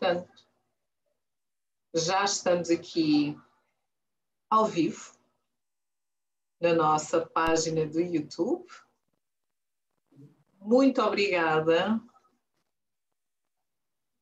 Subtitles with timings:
[0.00, 0.32] portanto,
[1.94, 3.38] já estamos aqui
[4.48, 5.12] ao vivo
[6.58, 8.66] na nossa página do YouTube.
[10.58, 12.00] Muito obrigada.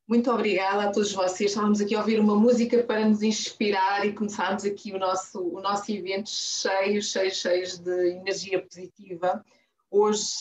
[0.06, 1.50] Muito obrigada a todos vocês.
[1.50, 5.60] Estávamos aqui a ouvir uma música para nos inspirar e começarmos aqui o nosso, o
[5.60, 9.44] nosso evento cheio, cheio, cheio de energia positiva.
[9.90, 10.32] Hoje,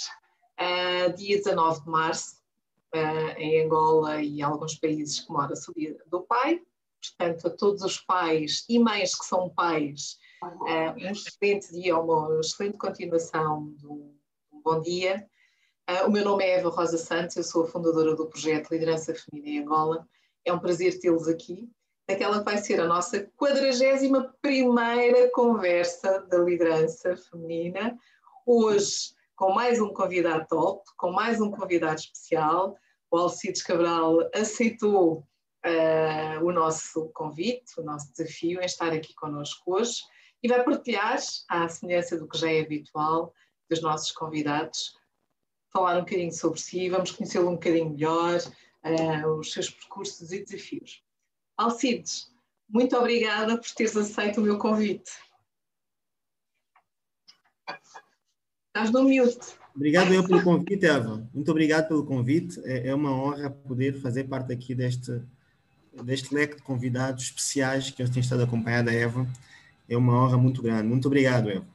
[0.59, 2.37] uh, dia 19 de março,
[3.37, 6.61] em Angola e alguns países que mora o dia do pai.
[7.01, 12.39] Portanto, a todos os pais e mães que são pais, uh, um excelente dia, uma
[12.39, 14.13] excelente continuação de um
[14.63, 15.27] bom dia.
[15.89, 19.13] Uh, o meu nome é Eva Rosa Santos, eu sou a fundadora do projeto Liderança
[19.13, 20.07] Feminina em Angola.
[20.43, 21.69] É um prazer tê-los aqui,
[22.09, 27.97] naquela que vai ser a nossa 41 primeira conversa da liderança feminina.
[28.45, 32.75] Hoje, com mais um convidado top, com mais um convidado especial.
[33.09, 35.25] O Alcides Cabral aceitou
[35.65, 40.01] uh, o nosso convite, o nosso desafio em estar aqui connosco hoje
[40.43, 41.17] e vai partilhar,
[41.49, 43.33] à semelhança do que já é habitual
[43.69, 44.95] dos nossos convidados,
[45.71, 50.43] falar um bocadinho sobre si, vamos conhecê-lo um bocadinho melhor, uh, os seus percursos e
[50.43, 51.03] desafios.
[51.57, 52.31] Alcides,
[52.69, 55.11] muito obrigada por teres aceito o meu convite.
[58.67, 59.57] Estás no mute.
[59.77, 61.23] Obrigado eu pelo convite, Eva.
[61.31, 62.59] Muito obrigado pelo convite.
[62.65, 65.21] É, é uma honra poder fazer parte aqui deste,
[66.03, 69.27] deste leque de convidados especiais que eu tenho estado acompanhada, Eva.
[69.87, 70.87] É uma honra muito grande.
[70.87, 71.65] Muito obrigado, Eva.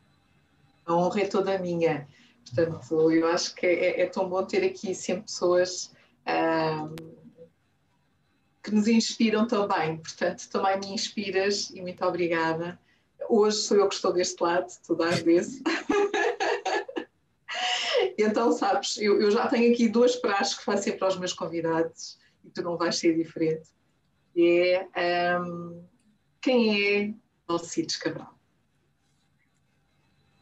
[0.85, 2.09] A honra é toda minha.
[2.45, 5.93] Portanto, eu acho que é, é tão bom ter aqui sempre pessoas
[8.65, 9.99] que nos inspiram também.
[9.99, 12.77] Portanto, também me inspiras e muito obrigada.
[13.29, 15.63] Hoje sou eu que estou deste lado, tu dás desse.
[18.19, 22.19] então, sabes, eu, eu, já tenho aqui duas praxes que faço sempre aos meus convidados
[22.45, 23.69] e tu não vais ser diferente.
[24.95, 25.83] É um,
[26.41, 27.15] quem é
[27.47, 28.37] Alcides Cabral?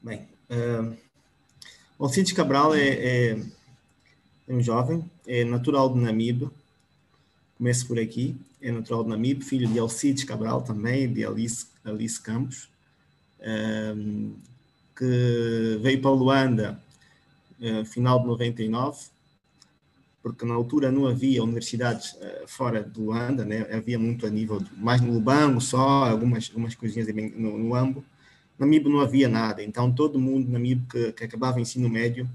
[0.03, 0.97] Bem, um,
[1.99, 3.31] Alcides Cabral é, é,
[4.49, 6.49] é, um jovem, é natural de Namibe,
[7.59, 12.21] começo por aqui, é natural de Namibe, filho de Alcides Cabral também, de Alice, Alice
[12.21, 12.71] Campos,
[13.97, 14.35] um,
[14.97, 16.90] que veio para Luanda
[17.85, 18.99] final de 99,
[20.23, 23.67] porque na altura não havia universidades uh, fora de Luanda, né?
[23.73, 28.05] havia muito a nível, de, mais no Lubango só, algumas, algumas coisinhas no, no Ambo.
[28.59, 31.89] Na MIB não havia nada, então todo mundo na MIB que, que acabava o ensino
[31.89, 32.29] médio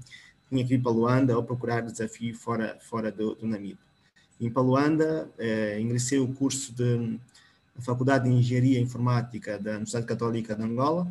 [0.48, 3.78] tinha que ir para Luanda ou procurar desafio fora, fora do, do Namib.
[4.40, 7.18] Em Paluanda, eh, ingressei o curso de
[7.78, 11.10] Faculdade de Engenharia Informática da Universidade Católica de Angola,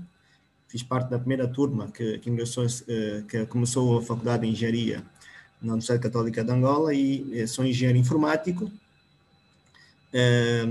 [0.76, 5.02] fiz parte da primeira turma que, que ingressou, eh, que começou a faculdade de engenharia
[5.62, 8.72] na Universidade Católica de Angola e eh, sou engenheiro informático um,
[10.14, 10.66] eh,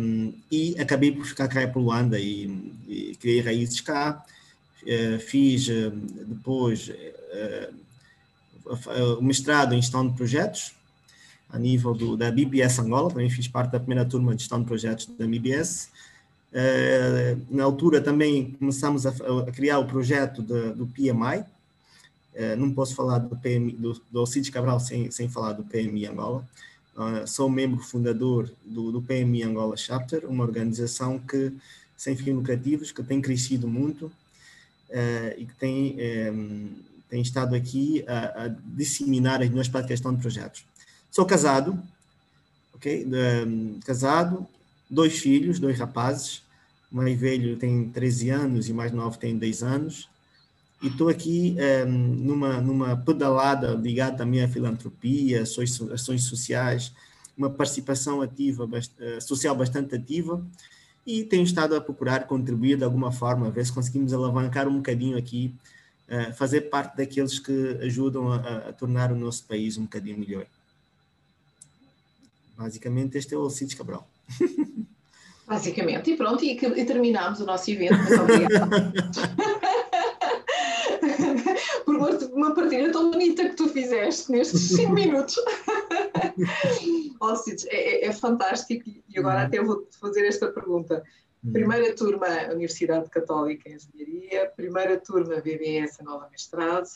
[0.51, 2.45] e acabei por ficar cá em Luanda e,
[2.87, 4.23] e criei raízes cá.
[4.83, 5.91] Uh, fiz uh,
[6.27, 7.75] depois uh,
[9.19, 10.75] o mestrado em gestão de projetos
[11.49, 14.67] a nível do, da BBS Angola, também fiz parte da primeira turma de gestão de
[14.67, 15.89] projetos da BBS.
[16.57, 21.45] Eh, na altura também começamos a, a criar o projeto de, do PMI.
[22.33, 26.07] Eh, não posso falar do PMI, do, do Alcides Cabral sem, sem falar do PMI
[26.07, 26.49] Angola.
[26.97, 31.53] Uh, sou membro fundador do, do, PMI Angola Chapter, uma organização que
[31.97, 34.13] sem fins lucrativos que tem crescido muito
[35.37, 35.97] e que tem,
[37.09, 40.65] tem estado aqui a, a, disseminar as minhas práticas de projetos.
[41.11, 41.77] Sou casado,
[42.75, 43.05] ok?
[43.85, 44.47] Casado,
[44.89, 46.44] dois filhos, dois rapazes,
[46.95, 50.09] mais velho tem 13 anos e mais novo tem 10 anos.
[50.81, 56.93] E estou aqui eh, numa, numa pedalada ligada também à filantropia, ações, ações sociais,
[57.37, 58.69] uma participação ativa,
[59.01, 60.45] eh, social bastante ativa,
[61.07, 65.19] e tenho estado a procurar contribuir de alguma forma, ver se conseguimos alavancar um bocadinho
[65.19, 65.55] aqui,
[66.09, 70.47] uh, fazer parte daqueles que ajudam a, a, tornar o nosso país um bocadinho melhor.
[72.57, 74.09] Basicamente, este é o Alcides Cabral.
[75.47, 77.97] Basicamente, e pronto, e, e terminámos o nosso evento.
[81.85, 81.97] Por
[82.33, 85.37] uma partilha tão bonita que tu fizeste nestes 5 minutos.
[87.21, 89.47] oh, Cides, é, é, é, fantástico e agora uhum.
[89.47, 91.05] até vou fazer esta pergunta.
[91.43, 91.53] Uhum.
[91.53, 96.89] Primeira turma Universidade Católica em Engenharia, primeira turma BBS Nova Mestrado,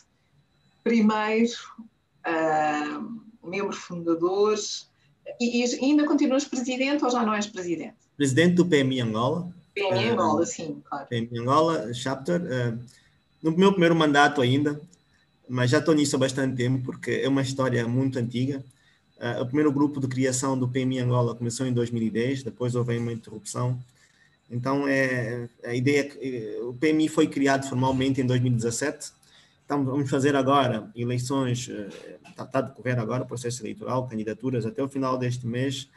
[0.83, 1.53] primeiro
[2.27, 4.57] uh, membro fundador
[5.39, 8.08] e, e ainda continuas presidente ou já não és presidente?
[8.19, 9.49] Presidente do PMI Angola.
[9.73, 11.07] PMI Angola, uh, sim, claro.
[11.07, 12.43] PMI Angola, chapter.
[12.43, 12.79] Uh,
[13.41, 14.79] no meu primeiro mandato ainda,
[15.49, 18.63] mas já estou nisso há bastante tempo, porque é uma história muito antiga.
[19.41, 23.79] o primeiro grupo de criação do PMI Angola começou em 2010, depois houve uma interrupção.
[24.51, 29.13] Então, é, a ideia é que o PMI foi criado formalmente em 2017.
[29.65, 31.69] Então, vamos fazer agora eleições,
[32.29, 35.89] está, está a decorrer agora o processo eleitoral, candidaturas até o final deste mês.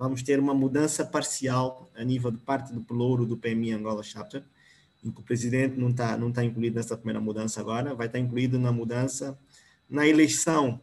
[0.00, 4.42] Vamos ter uma mudança parcial a nível de parte do pelouro do PMI Angola Chapter,
[5.04, 8.18] em que o presidente não está não está incluído nessa primeira mudança agora, vai estar
[8.18, 9.38] incluído na mudança
[9.90, 10.80] na eleição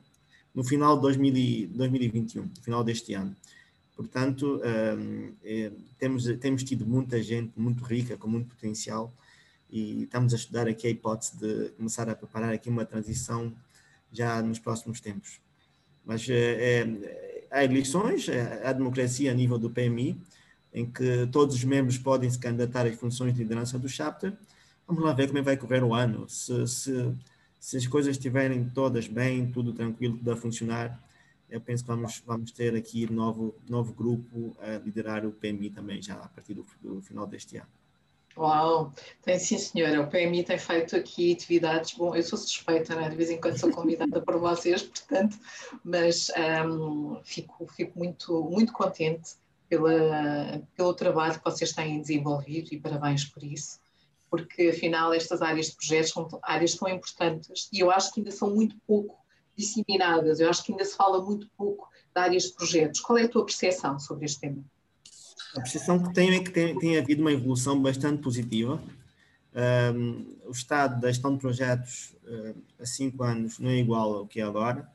[0.53, 3.35] no final de 2021, no final deste ano.
[3.95, 9.11] Portanto, um, é, temos, temos tido muita gente muito rica, com muito potencial,
[9.67, 13.51] e estamos a estudar aqui a hipótese de começar a preparar aqui uma transição
[14.11, 15.39] já nos próximos tempos.
[16.05, 18.27] Mas é, é, há eleições,
[18.63, 20.19] há democracia a nível do PMI,
[20.73, 24.33] em que todos os membros podem se candidatar às funções de liderança do chapter.
[24.87, 26.27] Vamos lá ver como é vai correr o ano.
[26.29, 27.15] Se, se
[27.59, 31.03] se as coisas estiverem todas bem, tudo tranquilo, tudo a funcionar,
[31.49, 36.01] eu penso que vamos, vamos ter aqui novo, novo grupo a liderar o PMI também
[36.01, 37.67] já a partir do, do final deste ano.
[38.37, 38.93] Uau,
[39.23, 43.09] tem sim senhora, o PMI tem feito aqui atividades, bom, eu sou suspeita, né?
[43.09, 45.39] de vez em quando sou convidada por vocês, portanto,
[45.83, 46.29] mas
[46.65, 49.31] um, fico, fico muito, muito contente
[49.67, 53.79] pela, pelo trabalho que vocês têm desenvolvido e parabéns por isso
[54.29, 58.31] porque afinal estas áreas de projetos são áreas tão importantes e eu acho que ainda
[58.31, 59.17] são muito pouco
[59.55, 62.99] disseminadas, eu acho que ainda se fala muito pouco de áreas de projetos.
[62.99, 64.63] Qual é a tua percepção sobre este tema?
[65.55, 68.81] A percepção que tenho é que tem, tem havido uma evolução bastante positiva.
[69.95, 74.27] Um, o estado da gestão de projetos uh, há cinco anos não é igual ao
[74.27, 74.87] que é agora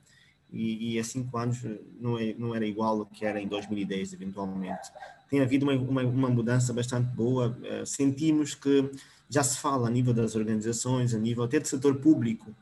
[0.52, 1.58] e, e há cinco anos
[1.98, 4.90] não, é, não era igual ao que era em 2010, eventualmente.
[5.28, 7.56] Tem havido uma, uma, uma mudança bastante boa.
[7.60, 8.90] Uh, sentimos que
[9.28, 12.54] já se fala a nível das organizações, a nível até do setor público,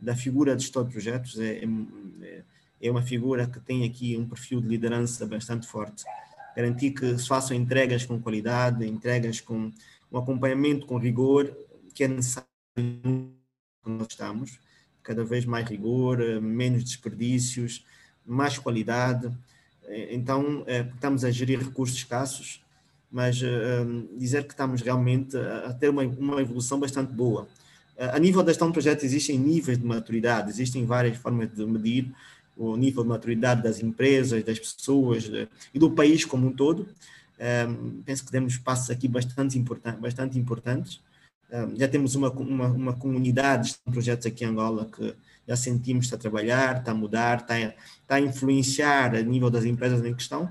[0.00, 1.64] da figura de gestor de projetos, é,
[2.22, 2.42] é,
[2.82, 6.04] é uma figura que tem aqui um perfil de liderança bastante forte.
[6.56, 9.70] Garantir que se façam entregas com qualidade, entregas com
[10.10, 11.54] um acompanhamento com rigor,
[11.94, 12.46] que é necessário
[13.82, 14.58] quando nós estamos,
[15.02, 17.84] cada vez mais rigor, menos desperdícios,
[18.24, 19.30] mais qualidade.
[20.10, 22.64] Então, é, estamos a gerir recursos escassos,
[23.10, 27.46] mas uh, dizer que estamos realmente a, ter uma, uma, evolução bastante boa.
[27.96, 32.12] A nível da gestão de projetos existem níveis de maturidade, existem várias formas de medir
[32.56, 36.88] o nível de maturidade das empresas, das pessoas de, e do país como um todo.
[37.38, 41.00] Um, penso que temos passos aqui bastante, important, bastante importantes.
[41.52, 45.14] Um, já temos uma, uma, uma comunidade de projetos aqui em Angola que
[45.46, 49.50] já sentimos está a trabalhar, está a mudar, está a, está a influenciar a nível
[49.50, 50.48] das empresas em questão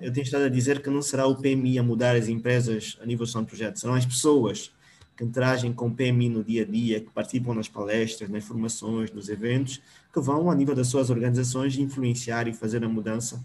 [0.00, 3.06] eu tenho estado a dizer que não será o PMI a mudar as empresas a
[3.06, 4.72] nível de projetos, serão as pessoas
[5.16, 9.10] que interagem com o PMI no dia a dia, que participam nas palestras, nas formações,
[9.10, 9.80] nos eventos,
[10.20, 13.36] vão, a nível das suas organizações, influenciar e fazer a mudança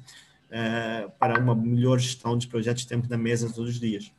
[0.50, 4.12] uh, para uma melhor gestão dos projetos de tempo da mesa todos os dias.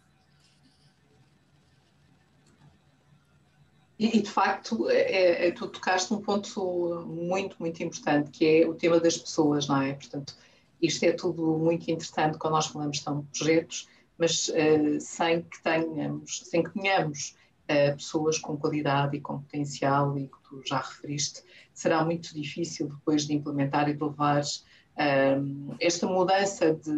[3.99, 8.75] E, de facto, é, é, tu tocaste um ponto muito, muito importante, que é o
[8.75, 9.95] tema das pessoas, não é?
[9.95, 10.35] Portanto,
[10.83, 13.05] isto é tudo muito interessante quando nós falamos de
[13.39, 19.41] projetos, mas uh, sem que tenhamos, sem que tenhamos uh, pessoas com qualidade e com
[19.41, 24.43] potencial, e que tu já referiste, será muito difícil depois de implementar e de levar
[24.43, 26.91] uh, esta mudança de,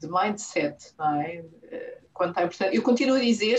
[0.00, 1.44] de, mindset, não é?
[2.12, 2.76] quando está importante.
[2.76, 3.58] Eu continuo a dizer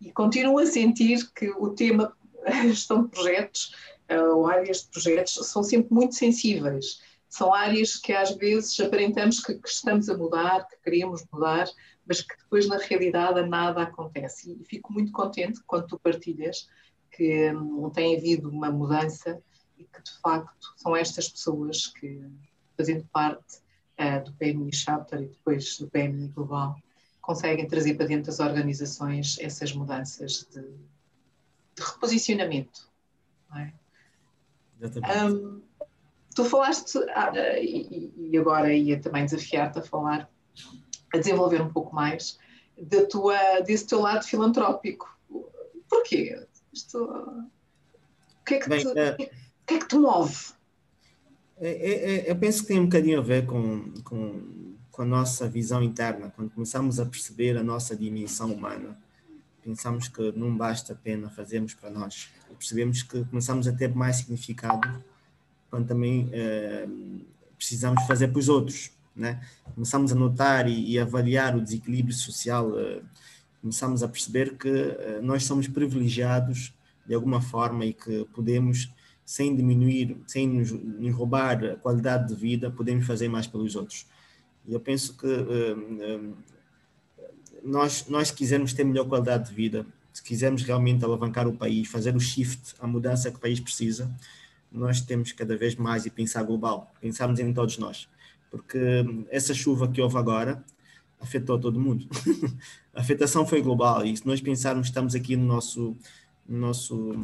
[0.00, 2.16] e continuo a sentir que o tema
[2.64, 3.74] gestão de projetos
[4.34, 7.00] ou áreas de projetos são sempre muito sensíveis
[7.32, 11.66] são áreas que às vezes aparentamos que, que, estamos a mudar, que queríamos mudar,
[12.06, 14.52] mas que depois na realidade nada acontece.
[14.52, 16.68] E fico muito contente quando tu partilhas
[17.10, 19.40] que hum, tem havido uma mudança
[19.78, 22.26] e que de facto são estas pessoas que,
[22.76, 23.58] fazendo parte
[23.98, 26.76] uh, do PMI Chapter e depois do PMI Global,
[27.20, 32.90] conseguem trazer para dentro das organizações essas mudanças de, de reposicionamento.
[33.50, 33.72] Não é?
[34.80, 35.36] Exatamente.
[35.36, 35.62] Um,
[36.34, 40.28] tu falaste, ah, e agora ia também desafiar-te a falar,
[41.12, 42.38] a desenvolver um pouco mais
[42.78, 45.14] da tua, desse teu lado filantrópico.
[45.88, 46.46] Porquê?
[46.72, 49.16] Isto, o, que é que Bem, te, é, o
[49.66, 50.36] que é que te move?
[51.58, 55.48] É, é, eu penso que tem um bocadinho a ver com, com, com a nossa
[55.48, 58.98] visão interna, quando começamos a perceber a nossa dimensão humana
[59.62, 62.28] pensamos que não basta a pena fazermos para nós.
[62.58, 65.02] Percebemos que começamos a ter mais significado
[65.70, 67.24] quando também uh,
[67.56, 68.90] precisamos fazer para os outros.
[69.14, 69.40] Né?
[69.74, 73.02] Começamos a notar e, e avaliar o desequilíbrio social, uh,
[73.60, 76.72] começamos a perceber que uh, nós somos privilegiados
[77.06, 78.90] de alguma forma e que podemos
[79.24, 84.06] sem diminuir, sem nos, nos roubar a qualidade de vida, podemos fazer mais pelos outros.
[84.66, 86.36] E eu penso que uh,
[87.62, 92.14] nós, nós quisermos ter melhor qualidade de vida, se quisermos realmente alavancar o país, fazer
[92.14, 94.10] o shift, a mudança que o país precisa,
[94.70, 98.08] nós temos cada vez mais e pensar global, pensarmos em todos nós.
[98.52, 98.78] Porque
[99.30, 100.62] essa chuva que houve agora
[101.18, 102.06] afetou todo mundo.
[102.94, 105.96] a afetação foi global e se nós pensarmos estamos aqui no nosso,
[106.46, 107.14] no nosso,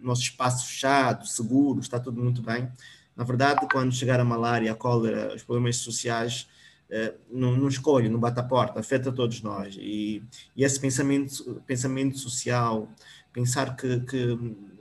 [0.00, 2.70] nosso espaço fechado, seguro, está tudo muito bem,
[3.16, 6.46] na verdade, quando chegar a malária, a cólera, os problemas sociais,
[6.88, 9.76] eh, não, não, escolhe, não bate a porta, afeta todos nós.
[9.76, 10.22] E,
[10.54, 12.88] e esse pensamento, pensamento social,
[13.32, 14.38] pensar que, que,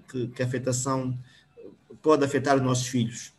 [0.07, 1.17] que, que, a afetação
[1.99, 3.33] pode afetar os nossos filhos,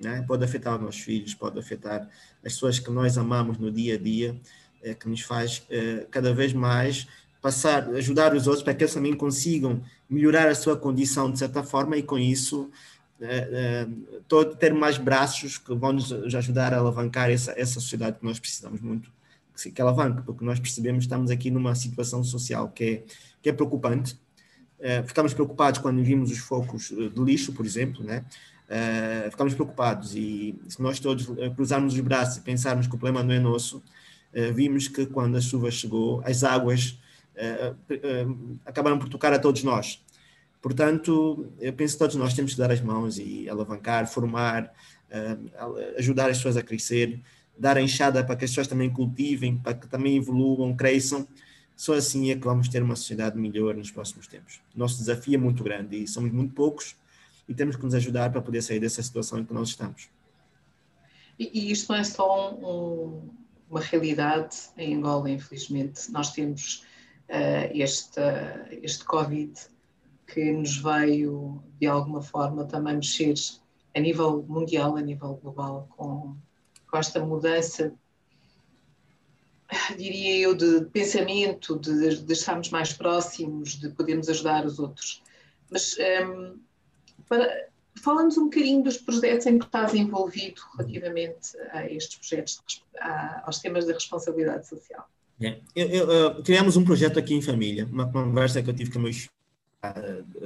[0.00, 0.24] né?
[0.26, 2.08] pode afetar os nossos filhos, pode afetar
[2.44, 4.40] as pessoas que nós amamos no dia a dia,
[4.82, 7.06] é, que nos faz é, cada vez mais
[7.42, 11.62] passar, ajudar os outros para que eles também consigam melhorar a sua condição de certa
[11.62, 12.70] forma e com isso
[13.20, 13.86] é,
[14.28, 18.38] todo, ter mais braços que vão nos ajudar a alavancar essa, essa sociedade que nós
[18.38, 19.10] precisamos muito
[19.56, 23.04] que, que alavanque, porque nós percebemos que estamos aqui numa situação social que é,
[23.42, 24.18] que é preocupante.
[25.06, 28.24] Ficamos preocupados quando vimos os focos de lixo, por exemplo, né?
[28.68, 33.22] Uh, ficamos preocupados e se nós todos cruzarmos os braços e pensarmos que o problema
[33.22, 36.98] não é nosso, uh, vimos que quando a chuva chegou, as águas
[38.66, 40.04] acabaram por tocar a todos nós.
[40.60, 44.72] Portanto, eu penso que todos nós temos que dar as mãos e alavancar, formar,
[45.96, 47.20] ajudar as pessoas a crescer,
[47.56, 51.28] dar a enxada para que as pessoas também cultivem, para que também evoluam, cresçam.
[51.76, 54.60] Só assim é que vamos ter uma sociedade melhor nos próximos tempos.
[54.74, 56.96] Nosso desafio é muito grande e somos muito poucos
[57.48, 60.10] e temos que nos ajudar para poder sair dessa situação em que nós estamos.
[61.38, 63.30] E, e isto não é só um,
[63.70, 66.10] uma realidade em Angola, infelizmente.
[66.10, 66.84] Nós temos
[67.28, 68.20] uh, este,
[68.82, 69.54] este Covid
[70.26, 73.34] que nos veio, de alguma forma, também mexer
[73.96, 76.36] a nível mundial, a nível global, com,
[76.90, 77.94] com esta mudança,
[79.96, 85.22] diria eu, de pensamento, de, de estarmos mais próximos, de podermos ajudar os outros.
[85.70, 86.54] Mas um, ehm,
[87.26, 87.68] para,
[88.06, 93.86] um bocadinho dos projetos em que estás envolvido relativamente a estes projetos, a, aos temas
[93.86, 95.08] da responsabilidade social.
[95.40, 95.58] É.
[95.74, 98.98] Eu, eu, eu, criamos um projeto aqui em família, uma conversa que eu tive com
[98.98, 99.28] meus
[99.82, 99.94] há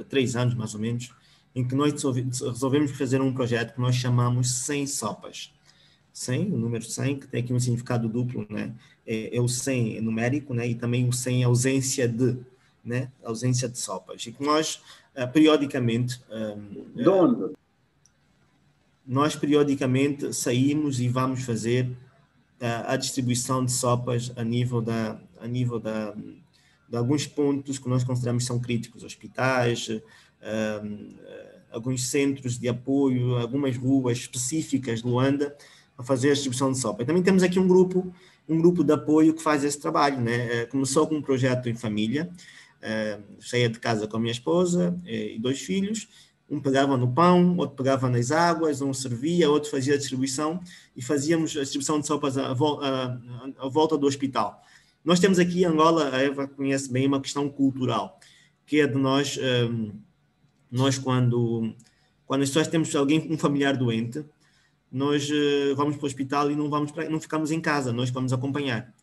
[0.07, 1.11] três anos mais ou menos,
[1.55, 5.51] em que nós resolvemos fazer um projeto que nós chamamos 100 sopas.
[6.11, 8.71] 100, o número 100, que tem aqui um significado duplo, né?
[9.05, 10.67] É, é o 100 numérico, né?
[10.67, 12.37] E também o 100 é ausência de,
[12.85, 13.11] né?
[13.23, 14.25] Ausência de sopas.
[14.27, 14.81] E que nós
[15.33, 16.21] periodicamente.
[16.29, 17.43] Um, de onde?
[17.43, 17.53] Uh,
[19.05, 21.89] nós periodicamente saímos e vamos fazer
[22.87, 26.15] a distribuição de sopas a nível da a nível da
[26.89, 29.89] de alguns pontos que nós consideramos são críticos, hospitais,
[31.71, 35.55] alguns centros de apoio, algumas ruas específicas de Luanda,
[35.97, 37.03] a fazer a distribuição de sopa.
[37.03, 38.13] E também temos aqui um grupo,
[38.47, 40.65] um grupo de apoio que faz esse trabalho, né?
[40.67, 42.29] Começou com um projeto em família,
[43.39, 46.07] saía de casa com a minha esposa eh, e dois filhos,
[46.49, 50.59] um pegava no pão, outro pegava nas águas, um servia, outro fazia a distribuição
[50.95, 54.61] e fazíamos a distribuição de sopas à, volta do hospital.
[55.03, 58.19] Nós temos aqui em Angola, a Eva conhece bem, uma questão cultural,
[58.65, 59.37] que é de nós,
[60.71, 61.73] nós quando,
[62.25, 64.23] quando as pessoas temos alguém, um familiar doente,
[64.93, 68.11] nós uh, vamos para o hospital e não, vamos para, não ficamos em casa, nós
[68.11, 68.93] vamos acompanhar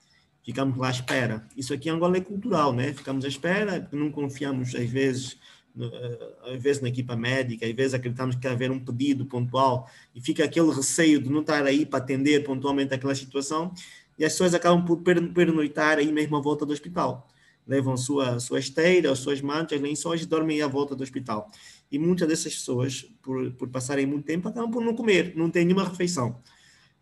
[0.44, 1.46] ficamos lá à espera.
[1.56, 2.92] Isso aqui em Angola é cultural, né?
[2.92, 5.38] Ficamos à espera, não confiamos às vezes,
[5.78, 10.20] eh, às vezes na equipa médica, às vezes acreditamos que haver um pedido pontual e
[10.20, 13.72] fica aquele receio de não estar aí para atender pontualmente aquela situação
[14.18, 17.26] e as pessoas acabam por pernoitar aí mesmo à volta do hospital.
[17.66, 21.50] Levam sua, sua esteira, as suas mantas, lençóis e dormem aí à volta do hospital.
[21.90, 25.64] E muitas dessas pessoas, por, por passarem muito tempo, acabam por não comer, não têm
[25.64, 26.38] nenhuma refeição.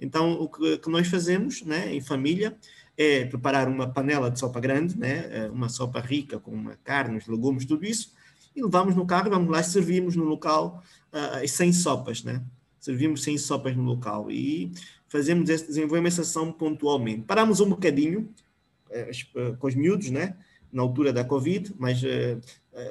[0.00, 2.56] Então, o que, que nós fazemos, né, em família,
[2.98, 5.28] é preparar uma panela de sopa grande, né?
[5.30, 8.12] É uma sopa rica com uma carne, legumes, tudo isso,
[8.56, 12.42] e levamos no carro, vamos lá e servimos no local uh, sem sopas, né?
[12.80, 14.72] Servimos sem sopas no local e
[15.06, 17.22] fazemos esse, desenvolvemos essa ação pontualmente.
[17.22, 18.28] Paramos um bocadinho
[18.90, 20.36] uh, com os miúdos, né?
[20.72, 22.40] Na altura da Covid, mas uh,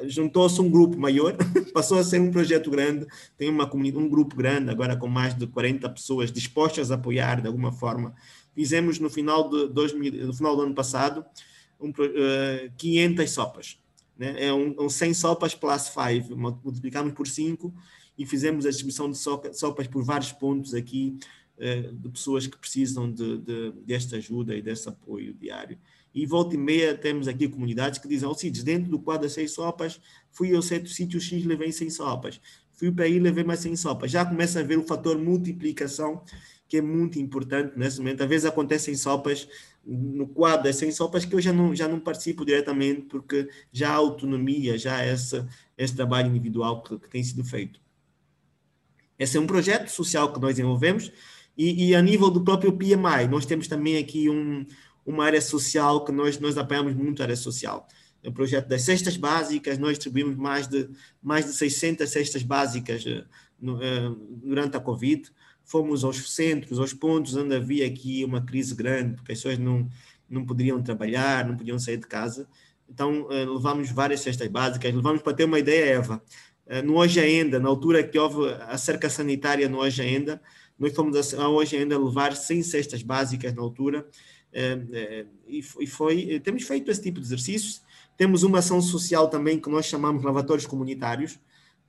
[0.05, 1.35] juntou-se um grupo maior,
[1.73, 3.05] passou a ser um projeto grande,
[3.37, 7.41] tem uma comunidade, um grupo grande, agora com mais de 40 pessoas dispostas a apoiar
[7.41, 8.15] de alguma forma
[8.57, 11.23] fizemos no final, de 2000, no final do ano passado
[11.79, 13.79] um, uh, 500 sopas.
[14.17, 14.47] Né?
[14.47, 17.71] É um, um 100 sopas plus 5, multiplicamos por 5
[18.17, 21.19] e fizemos a distribuição de sopas por vários pontos aqui
[21.59, 25.77] uh, de pessoas que precisam de, de, desta ajuda e desse apoio diário.
[26.11, 29.33] E volta e meia temos aqui comunidades que dizem, oh, Cides, dentro do quadro das
[29.33, 32.41] seis sopas, fui ao certo sítio X, levei 100 sopas.
[32.73, 34.09] Fui para aí, levei mais 100 sopas.
[34.09, 36.23] Já começa a ver o fator multiplicação,
[36.67, 38.21] que é muito importante nesse momento.
[38.21, 39.47] Às vezes acontecem sopas
[39.85, 43.91] no quadro das 100 sopas que eu já não, já não participo diretamente, porque já
[43.91, 45.45] há autonomia, já há esse,
[45.77, 47.79] esse trabalho individual que, que tem sido feito.
[49.17, 51.11] Esse é um projeto social que nós desenvolvemos
[51.57, 54.65] e, e, a nível do próprio PMI, nós temos também aqui um,
[55.03, 57.87] uma área social que nós, nós apoiamos muito a área social.
[58.23, 60.87] O projeto das cestas básicas, nós distribuímos mais de,
[61.21, 63.23] mais de 600 cestas básicas uh,
[63.59, 65.31] no, uh, durante a Covid.
[65.67, 69.87] Fomos aos centros, aos pontos onde havia aqui uma crise grande, porque as pessoas não,
[70.29, 72.47] não poderiam trabalhar, não podiam sair de casa.
[72.89, 74.93] Então, uh, levamos várias cestas básicas.
[74.95, 76.23] Levamos, para ter uma ideia, Eva,
[76.83, 80.41] no Hoje Ainda, na altura que houve a cerca sanitária no Hoje Ainda,
[80.79, 84.05] nós fomos a, hoje ainda levar 100 cestas básicas na altura,
[85.47, 87.81] e foi, temos feito esse tipo de exercícios.
[88.17, 91.39] Temos uma ação social também que nós chamamos lavatórios comunitários.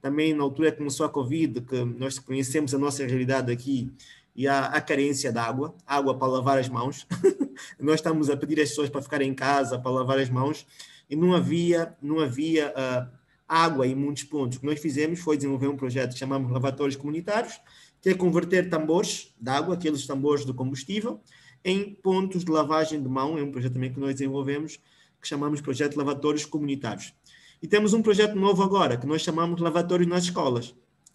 [0.01, 3.93] Também na altura que começou a Covid, que nós conhecemos a nossa realidade aqui
[4.35, 7.07] e a, a carência de água, água para lavar as mãos.
[7.81, 10.67] nós estamos a pedir às pessoas para ficarem em casa, para lavar as mãos,
[11.11, 14.59] e não havia, não havia uh, água em muitos pontos.
[14.59, 17.59] O que nós fizemos foi desenvolver um projeto que chamamos lavatórios comunitários,
[18.01, 21.21] que é converter tambores de água, aqueles tambores de combustível,
[21.65, 23.39] em pontos de lavagem de mão.
[23.39, 24.79] É um projeto também que nós desenvolvemos,
[25.21, 27.13] que chamamos Projeto Lavatórios Comunitários.
[27.61, 30.75] E temos um projeto novo agora, que nós chamamos Lavatórios nas Escolas.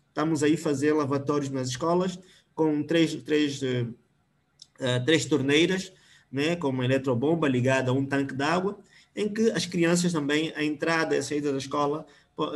[0.10, 2.20] Estamos aí fazer lavatórios nas escolas,
[2.54, 5.92] com três, três, uh, três torneiras,
[6.32, 8.78] né, com uma eletrobomba ligada a um tanque de água,
[9.16, 12.06] em que as crianças também, a entrada e a saída da escola,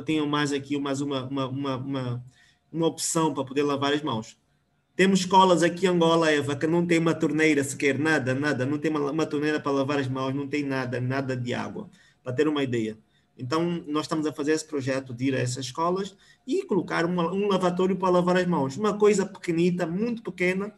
[0.06, 2.24] tenham mais aqui mais uma, uma, uma, uma
[2.72, 4.38] uma opção para poder lavar as mãos.
[4.96, 8.80] Temos escolas aqui em Angola, Eva, que não tem uma torneira sequer, nada, nada, não
[8.80, 11.90] tem uma, uma torneira para lavar as mãos, não tem nada, nada de água,
[12.24, 12.98] para ter uma ideia.
[13.38, 16.16] Então, nós estamos a fazer esse projeto de ir a essas escolas
[16.46, 18.78] e colocar uma, um lavatório para lavar as mãos.
[18.78, 20.74] Uma coisa pequenita, muito pequena,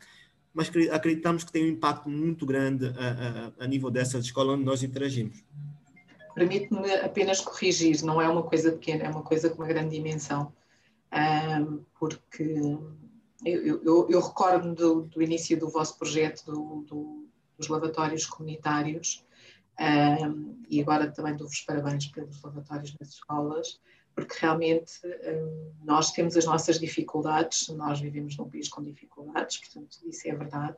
[0.53, 4.65] mas acreditamos que tem um impacto muito grande a, a, a nível dessas escolas onde
[4.65, 5.43] nós interagimos.
[6.36, 10.51] Permite-me apenas corrigir, não é uma coisa pequena, é uma coisa com uma grande dimensão
[11.12, 12.77] um, porque
[13.45, 19.25] eu, eu, eu recordo do, do, início do vosso projeto do, do, dos lavatórios comunitários
[19.79, 23.79] um, e agora também dou-vos parabéns pelos lavatórios nas escolas,
[24.13, 29.97] porque realmente um, nós temos as nossas dificuldades, nós vivemos num país com dificuldades, portanto,
[30.05, 30.77] isso é verdade.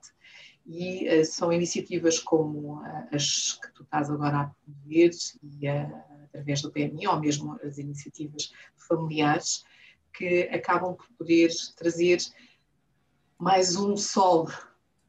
[0.65, 5.11] E uh, são iniciativas como uh, as que tu estás agora a promover
[5.41, 9.65] e uh, através do PMI, ou mesmo as iniciativas familiares,
[10.13, 12.19] que acabam por poder trazer
[13.39, 14.47] mais um sol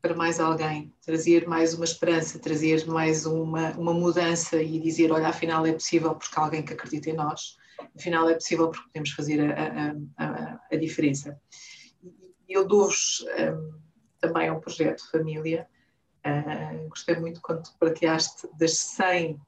[0.02, 5.28] para mais alguém, trazer mais uma esperança, trazer mais uma, uma mudança e dizer, olha,
[5.28, 7.56] afinal é possível porque há alguém que acredita em nós,
[7.96, 11.40] afinal é possível porque podemos fazer a, a, a, a diferença.
[12.02, 13.78] E eu dou-vos um,
[14.20, 15.68] também um projeto família,
[16.26, 19.40] uh, gostei muito quando partilhaste das 100 uh,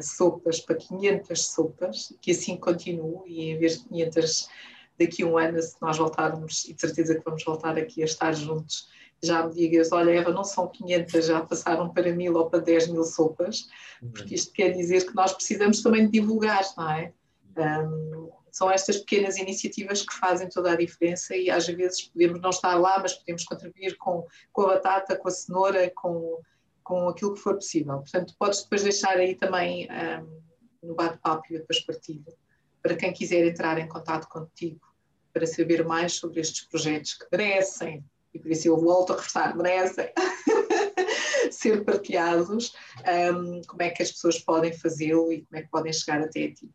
[0.00, 4.48] sopas para 500 sopas, que assim continue e em vez de 500
[4.96, 8.04] daqui a um ano, se nós voltarmos, e de certeza que vamos voltar aqui a
[8.04, 8.88] estar juntos,
[9.22, 12.88] já me digas, olha Eva, não são 500, já passaram para mil ou para 10
[12.88, 13.68] mil sopas,
[14.02, 14.10] uhum.
[14.10, 17.12] porque isto quer dizer que nós precisamos também de divulgar, não é?
[17.56, 22.50] Um, são estas pequenas iniciativas que fazem toda a diferença e às vezes podemos não
[22.50, 26.38] estar lá, mas podemos contribuir com, com a batata, com a cenoura, com,
[26.82, 27.98] com aquilo que for possível.
[27.98, 30.42] Portanto, podes depois deixar aí também um,
[30.88, 32.26] no bate-papo e depois partilho,
[32.82, 34.80] para quem quiser entrar em contato contigo
[35.32, 38.04] para saber mais sobre estes projetos que merecem,
[38.34, 40.10] e por isso eu volto a reforçar, merecem
[41.50, 42.74] ser partilhados,
[43.34, 46.50] um, como é que as pessoas podem fazê-lo e como é que podem chegar até
[46.50, 46.70] ti.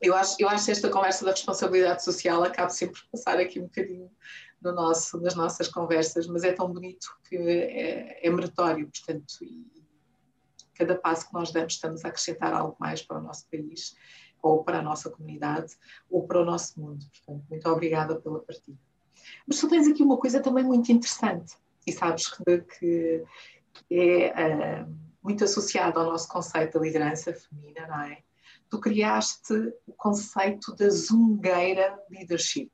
[0.00, 3.64] Eu acho, eu acho esta conversa da responsabilidade social acaba sempre por passar aqui um
[3.64, 4.10] bocadinho
[4.60, 9.66] no nosso, nas nossas conversas, mas é tão bonito que é, é meritório, portanto, e
[10.74, 13.94] cada passo que nós damos estamos a acrescentar algo mais para o nosso país
[14.44, 15.74] ou para a nossa comunidade,
[16.10, 17.06] ou para o nosso mundo.
[17.10, 18.78] Portanto, muito obrigada pela partida.
[19.46, 21.54] Mas tu tens aqui uma coisa também muito interessante,
[21.86, 23.24] e sabes que, que
[23.90, 28.22] é uh, muito associada ao nosso conceito da liderança feminina, não é?
[28.70, 29.54] Tu criaste
[29.86, 32.70] o conceito da zungueira leadership.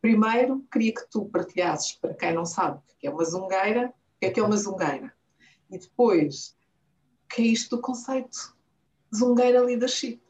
[0.00, 4.18] Primeiro, queria que tu partilhasses, para quem não sabe o que é uma zungueira, o
[4.20, 5.12] que é que é uma zungueira?
[5.70, 6.56] E depois,
[7.24, 8.54] o que é isto do conceito
[9.14, 10.22] zungueira leadership?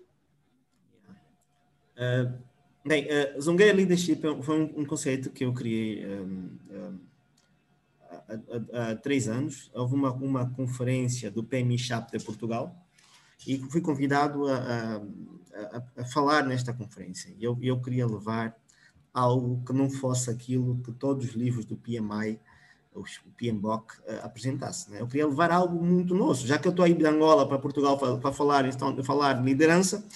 [1.96, 2.38] Uh,
[2.84, 6.98] bem, uh, Leadership é foi um, um, conceito que eu criei um, um,
[8.10, 12.76] há, há, três anos, houve uma, uma conferência do PMI Chapter Portugal
[13.46, 15.02] e fui convidado a,
[15.54, 17.34] a, a falar nesta conferência.
[17.40, 18.56] Eu, eu queria levar
[19.12, 22.40] algo que não fosse aquilo que todos os livros do PMI,
[22.94, 23.04] o
[23.36, 24.90] PMBOK, uh, apresentasse.
[24.90, 25.00] Né?
[25.00, 27.98] Eu queria levar algo muito nosso, já que eu estou aí de Angola para Portugal
[27.98, 30.06] para, falar, então, falar de liderança,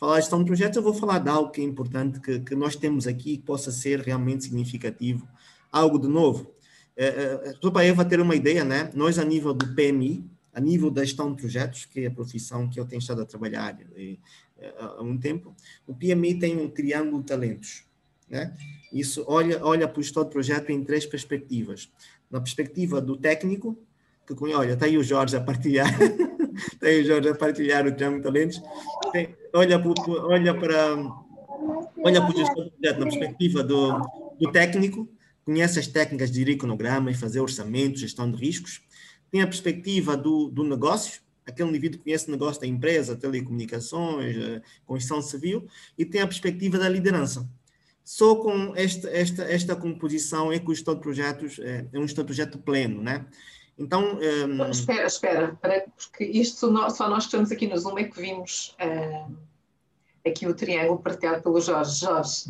[0.00, 2.54] falar de gestão de projetos, eu vou falar de algo que é importante, que, que
[2.54, 5.28] nós temos aqui, que possa ser realmente significativo,
[5.70, 6.54] algo de novo.
[6.96, 8.90] Uh, uh, para Eva ter uma ideia, né?
[8.94, 12.68] nós a nível do PMI, a nível da gestão de projetos, que é a profissão
[12.68, 14.18] que eu tenho estado a trabalhar e,
[14.58, 15.54] eh, há um tempo,
[15.86, 17.84] o PMI tem um triângulo de talentos.
[18.28, 18.52] Né?
[18.92, 21.88] Isso olha, olha para o gestor de projeto em três perspectivas.
[22.28, 23.78] Na perspectiva do técnico,
[24.26, 25.88] que olha, está aí o Jorge a partilhar,
[26.82, 28.62] aí o Jorge a partilhar o de talentos,
[29.12, 30.96] tem, olha, olha para
[32.02, 33.98] olha para o gestor de projeto na perspectiva do,
[34.38, 35.08] do técnico,
[35.44, 38.80] conhece as técnicas de cronograma e fazer orçamento, gestão de riscos,
[39.30, 44.36] tem a perspectiva do, do negócio, aquele indivíduo que conhece o negócio da empresa, telecomunicações,
[44.36, 47.48] eh, construção civil, e tem a perspectiva da liderança.
[48.04, 52.02] Só com esta, esta, esta composição é que o gestor de projetos é, é um
[52.02, 53.26] gestor de projeto pleno, né?
[53.80, 54.14] Então...
[54.14, 54.62] Um...
[54.62, 55.58] Ehm, espera, espera,
[55.96, 59.36] porque isto só nós, só nós que estamos aqui no Zoom é que vimos uh,
[60.24, 61.98] aqui o triângulo partilhado pelo Jorge.
[61.98, 62.44] Jorge,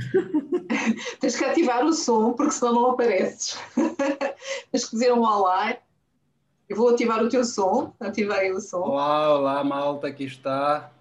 [1.20, 3.56] tens que ativar o som, porque senão não apareces.
[4.70, 5.78] tens que dizer um olá
[6.70, 7.92] eu vou ativar o teu som.
[7.98, 8.82] Ativei o som.
[8.82, 10.92] Olá, olá, malta, aqui está.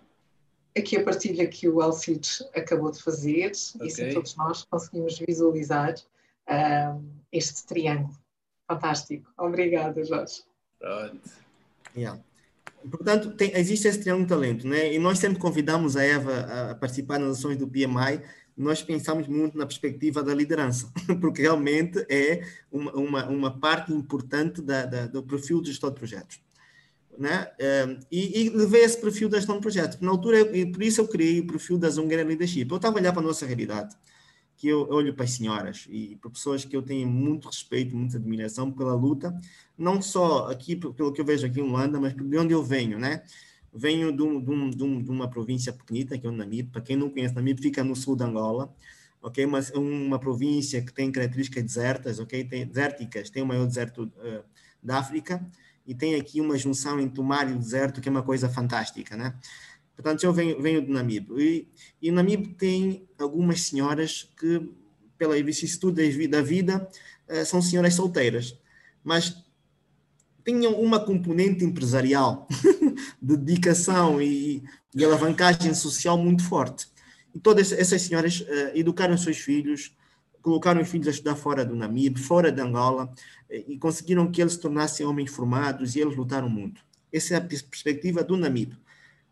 [0.76, 3.88] Aqui a partilha que o Alcides acabou de fazer, okay.
[3.88, 8.18] e se todos nós conseguimos visualizar uh, este triângulo.
[8.70, 9.32] Fantástico.
[9.38, 10.44] Obrigada, Jorge.
[10.80, 11.30] Pronto.
[11.96, 12.22] Yeah.
[12.90, 14.94] Portanto, tem, existe esse triângulo de talento, né?
[14.94, 18.22] E nós sempre convidamos a Eva a participar nas ações do PMI
[18.60, 24.62] nós pensamos muito na perspectiva da liderança, porque realmente é uma, uma, uma parte importante
[24.62, 26.42] da, da, do perfil de gestor de projetos.
[27.18, 27.50] Né?
[27.58, 30.00] Ehm, e, e levei esse perfil da gestão de projetos.
[30.02, 32.68] Na altura, eu, por isso eu criei o perfil da Zungueira Leadership.
[32.70, 33.96] Eu estava a olhar para a nossa realidade,
[34.60, 38.18] que eu olho para as senhoras e para pessoas que eu tenho muito respeito, muita
[38.18, 39.34] admiração pela luta,
[39.78, 43.00] não só aqui, pelo que eu vejo aqui em Luanda, mas de onde eu venho,
[43.00, 43.24] né?
[43.74, 46.72] Venho de, um, de, um, de, uma província pequenita, que é o Namibe.
[46.72, 48.76] Para quem não conhece, Namibe fica no sul de Angola,
[49.22, 49.46] ok?
[49.46, 52.44] Mas é uma província que tem características desertas, ok?
[52.44, 54.44] Tem desérticas, tem o maior deserto uh,
[54.84, 55.42] da África
[55.88, 58.50] e tem aqui uma junção entre o mar e o deserto, que é uma coisa
[58.50, 59.34] fantástica, né?
[60.02, 61.28] Portanto, eu venho, venho do Namibe.
[61.38, 61.68] E,
[62.02, 64.72] e o Namibe tem algumas senhoras que,
[65.18, 66.90] pela vicissitude da vida,
[67.28, 68.58] uh, são senhoras solteiras.
[69.04, 69.44] Mas
[70.46, 72.48] tinham uma componente empresarial
[73.22, 74.64] de dedicação e,
[74.96, 76.88] de alavancagem social muito forte.
[77.36, 79.94] E todas essas senhoras uh, educaram seus filhos,
[80.42, 83.12] colocaram os filhos a estudar fora do Namibe, fora de Angola,
[83.52, 86.82] e conseguiram que eles se tornassem homens formados e eles lutaram muito.
[87.12, 88.78] Essa é a perspectiva do Namibe.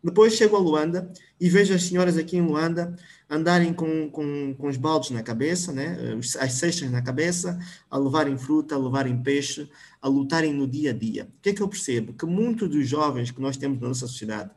[0.02, 2.96] Depois chego a Luanda e vejo as senhoras aqui em Luanda
[3.28, 5.96] andarem com, com, com os baldes na cabeça, né?
[6.38, 7.58] as cestas na cabeça,
[7.90, 9.68] a levarem fruta, a levarem peixe,
[10.00, 11.24] a lutarem no dia a dia.
[11.24, 12.12] O que é que eu percebo?
[12.12, 14.50] Que muitos dos jovens que nós temos na nossa sociedade,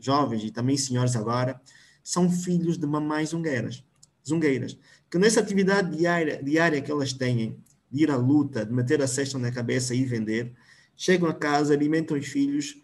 [0.00, 1.60] jovens e também senhores agora,
[2.02, 3.84] são filhos de mamães zungueiras,
[4.26, 4.76] zungueiras,
[5.08, 7.56] que nessa atividade diária, diária que elas têm,
[7.90, 10.52] de ir à luta, de meter a cesta na cabeça e vender,
[10.96, 12.81] chegam a casa, alimentam os filhos,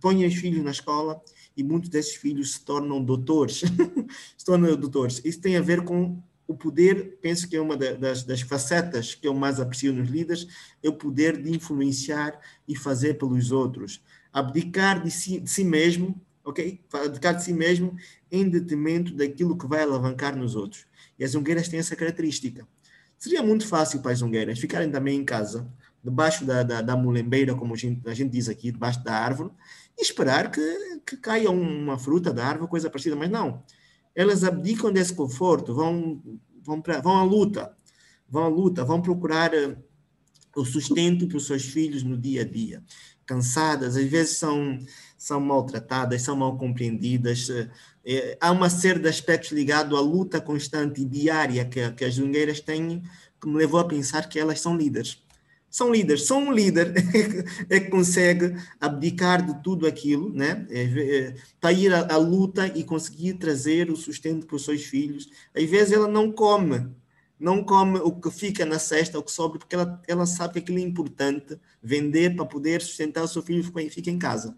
[0.00, 1.22] põem os filhos na escola
[1.56, 3.62] e muitos desses filhos se tornam doutores.
[4.36, 5.20] se tornam doutores.
[5.24, 9.28] Isso tem a ver com o poder, penso que é uma das, das, facetas que
[9.28, 10.48] eu mais aprecio nos líderes,
[10.82, 14.02] é o poder de influenciar e fazer pelos outros.
[14.32, 16.80] Abdicar de si, de si mesmo, ok?
[16.90, 17.94] Abdicar de si mesmo
[18.32, 20.86] em detrimento daquilo que vai alavancar nos outros.
[21.18, 22.66] E as ungueiras têm essa característica.
[23.18, 25.70] Seria muito fácil para as ungueiras ficarem também em casa,
[26.02, 29.50] debaixo da, da, da mulembeira, como a gente, a gente diz aqui, debaixo da árvore,
[29.98, 30.60] e esperar que,
[31.04, 33.64] que caia uma fruta da árvore, coisa parecida, mas não.
[34.14, 36.22] Elas abdicam desse conforto, vão,
[36.62, 37.76] vão, pra, vão à luta,
[38.28, 39.76] vão à luta, vão procurar eh,
[40.54, 42.82] o sustento para os seus filhos no dia a dia.
[43.26, 44.78] Cansadas, às vezes são,
[45.16, 47.48] são maltratadas, são mal compreendidas.
[48.04, 52.14] É, há uma série de aspectos ligados à luta constante e diária que, que as
[52.14, 53.02] jungueiras têm,
[53.40, 55.22] que me levou a pensar que elas são líderes
[55.70, 56.26] são líderes.
[56.26, 56.94] Só um líder
[57.68, 60.66] é que consegue abdicar de tudo aquilo, né?
[60.70, 65.28] É, é, para ir à, luta e conseguir trazer o sustento para os seus filhos.
[65.54, 66.88] Às vezes ela não come,
[67.38, 70.58] não come o que fica na cesta, o que sobra, porque ela, ela sabe que
[70.60, 74.56] aquilo é importante, vender para poder sustentar o seu filho e fica em casa.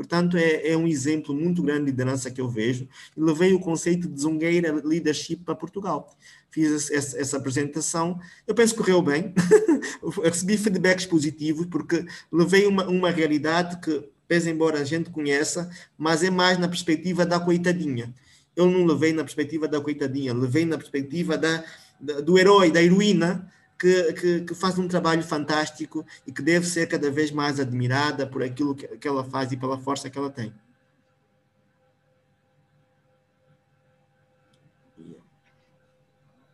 [0.00, 2.88] Portanto, é, é um exemplo muito grande de liderança que eu vejo.
[3.14, 6.16] E levei o conceito de Zungueira Leadership para Portugal.
[6.50, 9.34] Fiz essa, essa apresentação, eu penso que correu bem,
[10.24, 16.24] recebi feedbacks positivos, porque levei uma, uma realidade que, pese embora a gente conheça, mas
[16.24, 18.14] é mais na perspectiva da coitadinha.
[18.56, 21.62] Eu não levei na perspectiva da coitadinha, levei na perspectiva da,
[22.00, 26.66] da do herói, da heroína, que, que, que, faz um trabalho fantástico e que deve
[26.66, 30.18] ser cada vez mais admirada por aquilo que, que ela faz e pela força que
[30.18, 30.52] ela tem.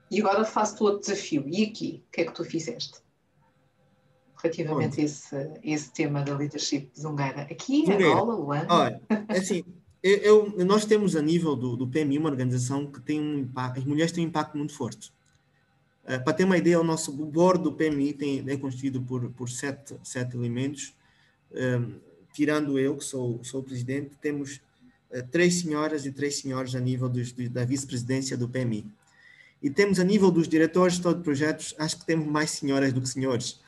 [0.09, 1.45] E agora faço-te outro desafio.
[1.49, 3.01] E aqui, o que é que tu fizeste?
[4.41, 7.43] Relativamente a esse, esse tema da leadership zungueira.
[7.43, 8.12] Aqui, Zungueira.
[8.12, 8.73] Angola, Luanda.
[8.73, 9.65] Olha, é assim,
[10.01, 13.81] eu, eu, nós temos a nível do, do PMI uma organização que tem um impacto,
[13.81, 15.12] as mulheres têm um impacto muito forte.
[16.07, 19.51] Uh, para ter uma ideia, o nosso board do PMI tem, é constituído por, por
[19.51, 20.95] sete, sete elementos.
[21.53, 21.99] Um,
[22.33, 24.61] tirando eu, que sou, sou o presidente, temos
[25.11, 28.87] uh, três senhoras e três senhores a nível dos, da vice-presidência do PMI.
[29.62, 33.09] E temos a nível dos diretores de projetos, acho que temos mais senhoras do que
[33.09, 33.59] senhores.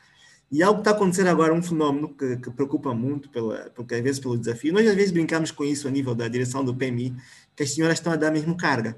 [0.51, 4.01] E algo está a acontecer agora, um fenómeno que, que, preocupa muito, pela, porque às
[4.01, 4.73] vezes pelo desafio.
[4.73, 7.15] Nós às vezes brincamos com isso a nível da direção do PMI,
[7.55, 8.97] que as senhoras estão a dar a mesma carga.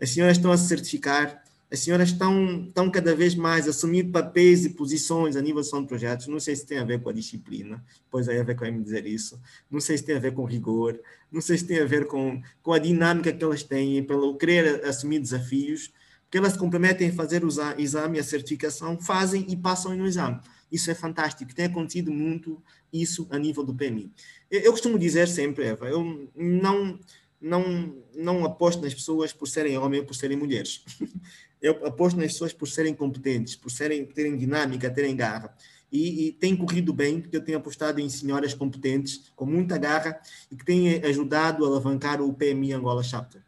[0.00, 1.43] As senhoras estão a se certificar,
[1.74, 5.86] as senhoras estão, estão cada vez mais a assumir papéis e posições a nível de
[5.86, 6.28] projetos.
[6.28, 8.82] Não sei se tem a ver com a disciplina, depois aí a ver com me
[8.82, 9.40] dizer isso.
[9.70, 10.98] Não sei se tem a ver com rigor,
[11.30, 14.84] não sei se tem a ver com, com a dinâmica que elas têm, pelo querer
[14.84, 19.96] assumir desafios, porque elas se comprometem a fazer o exame, a certificação, fazem e passam
[19.96, 20.40] no exame.
[20.70, 24.12] Isso é fantástico, tem acontecido muito isso a nível do PMI.
[24.50, 26.98] Eu, eu costumo dizer sempre, Eva, eu não,
[27.40, 30.84] não, não aposto nas pessoas por serem homens ou por serem mulheres.
[31.64, 35.56] eu aposto nas pessoas por serem competentes, por serem, terem dinâmica, terem garra.
[35.90, 40.20] E, e, tem corrido bem, porque eu tenho apostado em senhoras competentes, com muita garra,
[40.50, 43.40] e que têm ajudado a alavancar o PMI Angola Chapter.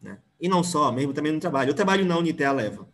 [0.00, 0.18] Né?
[0.40, 1.70] E não só, mesmo também no trabalho.
[1.70, 2.88] Eu trabalho na Unitel, Eva.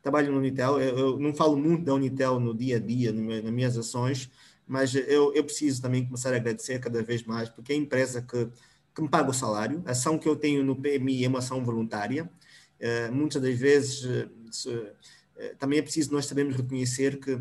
[0.00, 3.42] Trabalho na Unitel, eu, eu não falo muito da Unitel no dia a dia, no,
[3.42, 4.30] nas minhas ações,
[4.64, 8.22] mas eu, eu preciso também começar a agradecer cada vez mais, porque é a empresa
[8.22, 8.48] que,
[8.94, 11.64] que me paga o salário, a ação que eu tenho no PMI é uma ação
[11.64, 12.30] voluntária,
[13.12, 14.06] muitas das vezes
[14.50, 17.40] se, uh, também é preciso nós sabemos reconhecer que,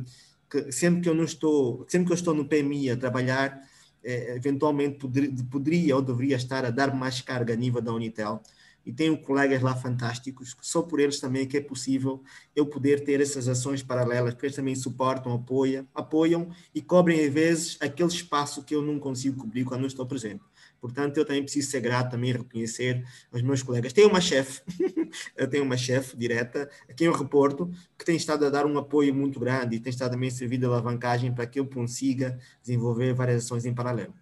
[0.49, 3.61] que, sempre que eu não estou, sempre que eu estou no PMI a trabalhar,
[4.03, 8.41] eventualmente poder, poderia ou deveria estar a dar mais carga a nível da Unitel.
[8.87, 12.23] E tenho colegas lá fantásticos, só por eles também é que é possível
[12.55, 17.33] eu poder ter essas ações paralelas, porque eles também suportam, apoiam, apoiam e cobrem às
[17.33, 20.41] vezes aquele espaço que eu não consigo cobrir quando não estou presente.
[20.79, 23.93] Portanto, eu também preciso ser grato também reconhecer os meus colegas.
[23.93, 24.61] Tenho uma chefe,
[25.35, 28.77] eu tenho uma chefe direta, a quem eu reporto, que tem estado a dar um
[28.77, 32.39] apoio muito grande e tem estado também a servir de alavancagem para que eu consiga
[32.61, 34.13] desenvolver várias ações em paralelo.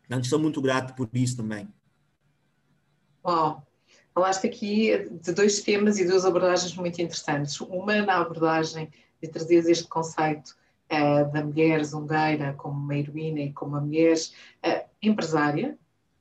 [0.00, 1.68] Portanto, sou muito grato por isso também.
[3.24, 3.64] Uau!
[4.14, 7.60] Falaste aqui de dois temas e duas abordagens muito interessantes.
[7.60, 8.90] Uma na abordagem
[9.22, 10.56] de trazer este conceito
[10.90, 15.78] uh, da mulher zungueira como uma heroína e como uma mulher uh, empresária,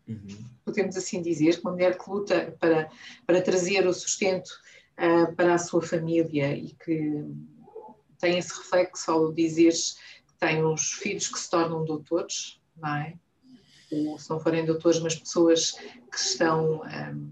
[0.08, 0.46] uhum.
[0.64, 2.90] podemos assim dizer, uma mulher que luta para,
[3.26, 4.50] para trazer o sustento
[4.98, 7.26] uh, para a sua família e que
[8.20, 13.14] tem esse reflexo ao dizeres que tem uns filhos que se tornam doutores, não é?
[13.92, 17.32] Ou, se não forem doutores, mas pessoas que estão um,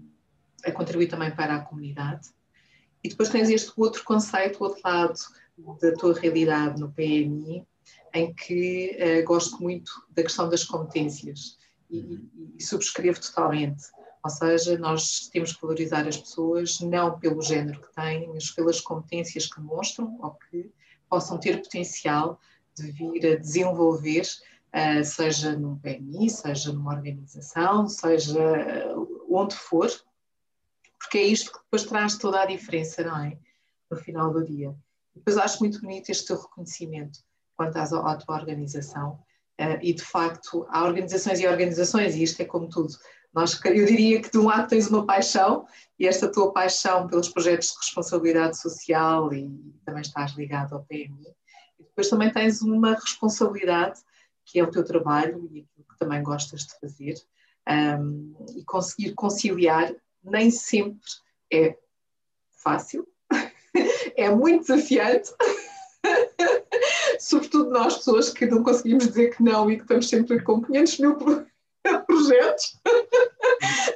[0.64, 2.30] a contribuir também para a comunidade.
[3.04, 5.18] E depois tens este outro conceito, o outro lado
[5.80, 7.66] da tua realidade no PMI,
[8.14, 11.58] em que uh, gosto muito da questão das competências
[11.90, 12.20] e,
[12.56, 13.84] e, subscrevo totalmente.
[14.24, 18.80] Ou seja, nós temos que valorizar as pessoas não pelo género que têm, mas pelas
[18.80, 20.70] competências que mostram ou que
[21.08, 22.40] possam ter potencial
[22.74, 29.90] de vir a desenvolver, uh, seja num PMI, seja numa organização, seja uh, onde for,
[30.98, 33.38] porque é isto que depois traz toda a diferença, não é?
[33.90, 34.74] No final do dia.
[35.16, 37.18] Depois acho muito bonito este teu reconhecimento
[37.56, 39.18] quanto à, tua organização.
[39.58, 42.92] Uh, e de facto, há organizações e organizações, e isto é como tudo.
[43.32, 45.66] Nós, eu diria que de um lado tens uma paixão,
[45.98, 51.34] e esta tua paixão pelos projetos de responsabilidade social, e também estás ligado ao PMI,
[51.78, 54.00] e depois também tens uma responsabilidade,
[54.44, 57.14] que é o teu trabalho e aquilo que também gostas de fazer,
[57.98, 61.08] um, e conseguir conciliar nem sempre
[61.52, 61.76] é
[62.50, 63.06] fácil,
[64.16, 65.30] é muito desafiante.
[67.18, 70.98] Sobretudo nós, pessoas que não conseguimos dizer que não e que estamos sempre com 500
[70.98, 71.16] mil
[72.06, 72.80] projetos.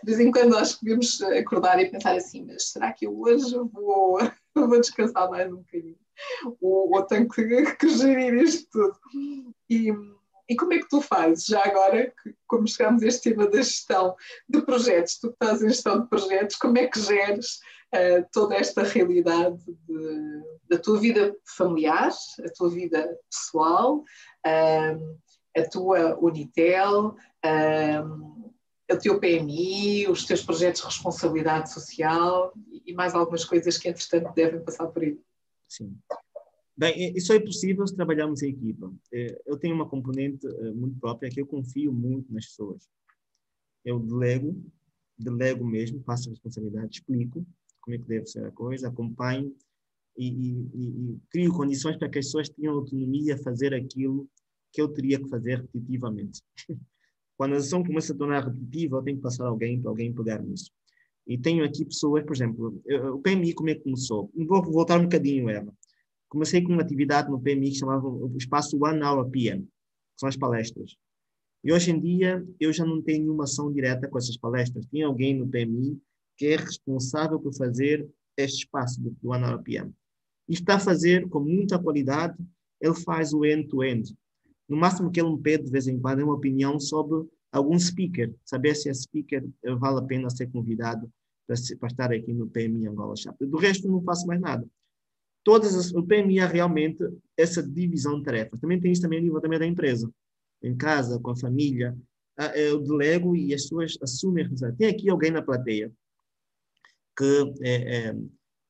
[0.02, 3.54] De vez em quando nós podemos acordar e pensar assim, mas será que eu hoje
[3.72, 4.18] vou,
[4.54, 5.98] vou descansar mais um bocadinho?
[6.61, 8.98] ou, ou tenho que, que gerir isto tudo.
[9.68, 9.92] E,
[10.48, 12.12] e como é que tu fazes, já agora,
[12.46, 14.16] como chegamos a este tema da gestão
[14.48, 17.61] de projetos, tu estás em gestão de projetos, como é que geres
[18.33, 22.11] toda esta realidade de, da tua vida familiar,
[22.44, 23.98] a tua vida pessoal,
[24.46, 25.18] uh,
[25.57, 28.50] a tua Unitel, uh,
[28.90, 32.53] o teu PMI, os teus projetos de responsabilidade social
[32.85, 35.18] e mais algumas coisas que, entretanto, devem passar por aí.
[35.68, 35.96] Sim.
[36.76, 38.92] Bem, isso é possível se trabalharmos em equipa.
[39.12, 42.88] É, eu tenho uma componente eh, muito própria que eu confio muito nas pessoas.
[43.85, 44.57] Eu delego,
[45.18, 47.46] delego mesmo, faço responsabilidade, explico
[47.90, 49.55] como é que deve ser a coisa, acompanho
[50.16, 54.29] e, e, e, crio condições para que as pessoas tenham autonomia a fazer aquilo
[54.72, 56.42] que eu teria que fazer repetitivamente.
[57.37, 60.42] Quando a ação começa a tornar repetitiva, eu tenho que passar alguém para alguém pegar
[60.42, 60.70] nisso.
[61.26, 62.81] E tenho aqui pessoas, por exemplo,
[63.14, 64.31] o PMI como é que começou?
[64.35, 65.72] Vou voltar um bocadinho, Eva
[66.31, 69.68] comecei com uma atividade no PMI que chamava o espaço One Hour PM, que
[70.16, 70.96] são as palestras.
[71.62, 74.87] E hoje em dia eu já não tenho nenhuma ação direta com essas palestras.
[74.87, 76.00] Tem alguém no PMI
[76.40, 79.92] que é responsável por fazer este espaço do, do One Hour PM.
[80.48, 82.35] E está a fazer com muita qualidade,
[82.81, 84.09] ele faz o end-to-end.
[84.09, 84.16] -end.
[84.66, 87.79] No máximo que ele me pede de vez em quando é uma opinião sobre algum
[87.79, 89.46] speaker, saber se a speaker
[89.79, 91.12] vale a pena ser convidado
[91.46, 93.46] para, para estar aqui no PMI Angola Chapter.
[93.46, 94.66] Do resto não faço mais nada
[95.44, 97.03] todas as, o PMI é realmente
[97.37, 98.61] essa divisão de tarefas.
[98.61, 100.11] Também tem isso também a nível também da empresa.
[100.62, 101.96] Em casa, com a família,
[102.55, 104.79] eu delego e as pessoas assumem a responsabilidade.
[104.79, 105.92] Tem aqui alguém na plateia
[107.20, 108.16] que, é, é,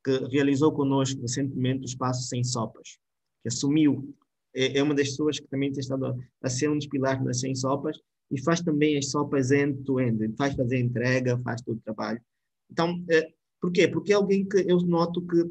[0.03, 2.97] que realizou conosco recentemente o espaço Sem Sopas,
[3.41, 4.13] que assumiu,
[4.53, 7.23] é, é uma das pessoas que também tem estado a, a ser um dos pilares
[7.23, 7.97] das Sem Sopas
[8.29, 12.21] e faz também as sopas end-to-end, -end, faz fazer entrega, faz todo o trabalho.
[12.69, 13.87] Então, é, por quê?
[13.87, 15.49] Porque é alguém que eu noto que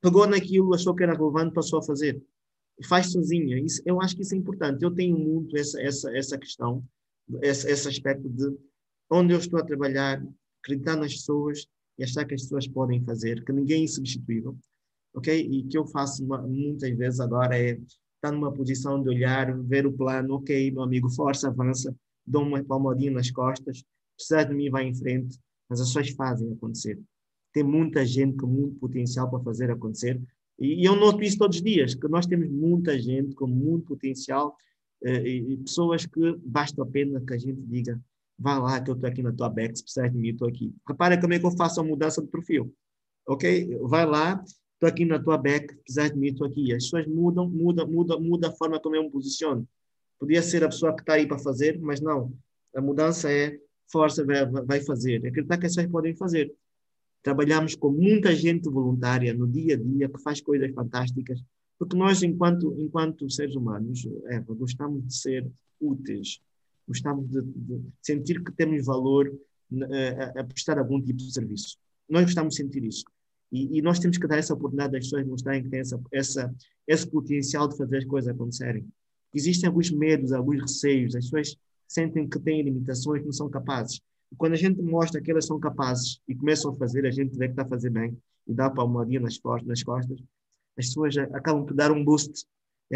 [0.00, 2.22] pegou naquilo, achou que era relevante, passou a fazer.
[2.86, 3.58] Faz sozinha.
[3.58, 4.82] Isso, eu acho que isso é importante.
[4.82, 6.84] Eu tenho muito essa, essa, essa questão,
[7.42, 8.56] esse, esse aspecto de
[9.10, 10.22] onde eu estou a trabalhar,
[10.62, 11.66] acreditar nas pessoas
[11.98, 14.56] e achar que as pessoas podem fazer, que ninguém é insubstituível.
[15.14, 15.34] Ok?
[15.34, 17.72] E que eu faço uma, muitas vezes agora é
[18.16, 21.94] estar numa posição de olhar, ver o plano, ok, meu amigo, força, avança,
[22.26, 23.82] dou uma palmadinha nas costas,
[24.16, 25.38] precisar de mim, vai em frente,
[25.70, 26.98] as pessoas fazem acontecer
[27.52, 30.20] tem muita gente com muito potencial para fazer acontecer.
[30.58, 33.86] E, e eu noto isso todos os dias, que nós temos muita gente com muito
[33.86, 34.56] potencial
[35.04, 38.00] eh, e, e, pessoas que basta a pena que a gente diga
[38.38, 40.74] vá lá que eu estou aqui na tua back, se precisar de mim, estou aqui.
[40.86, 42.72] Repara como é que eu faço a mudança de perfil.
[43.26, 43.78] Ok?
[43.82, 44.42] Vai lá,
[44.74, 46.72] estou aqui na tua back, se precisar de mim, estou aqui.
[46.72, 49.68] As pessoas mudam, muda, muda, muda a forma como eu me posiciono.
[50.18, 52.32] Podia ser a pessoa que está aí para fazer, mas não.
[52.74, 53.58] A mudança é
[53.90, 55.26] força, vai, vai fazer.
[55.26, 56.54] Acreditar que as pessoas podem fazer.
[57.22, 61.40] Trabalhamos com muita gente voluntária no dia a dia que faz coisas fantásticas,
[61.78, 66.40] porque nós, enquanto, enquanto seres humanos, Eva, gostamos de ser úteis,
[66.88, 69.30] gostamos de, de sentir que temos valor
[70.34, 71.76] a, a, prestar algum tipo de serviço.
[72.08, 73.04] Nós gostamos de sentir isso.
[73.52, 76.54] E, e, nós temos que dar essa oportunidade às pessoas mostrarem que têm essa, essa,
[76.86, 78.86] esse potencial de fazer as coisas acontecerem.
[79.34, 84.00] Existem alguns medos, alguns receios, as pessoas sentem que têm limitações, não são capazes.
[84.30, 87.36] E quando a gente mostra que elas são capazes e começam a fazer, a gente
[87.36, 90.18] vê que está a fazer bem e dá palmadinha nas costas, nas costas,
[90.76, 92.44] as pessoas acabam por dar um boost,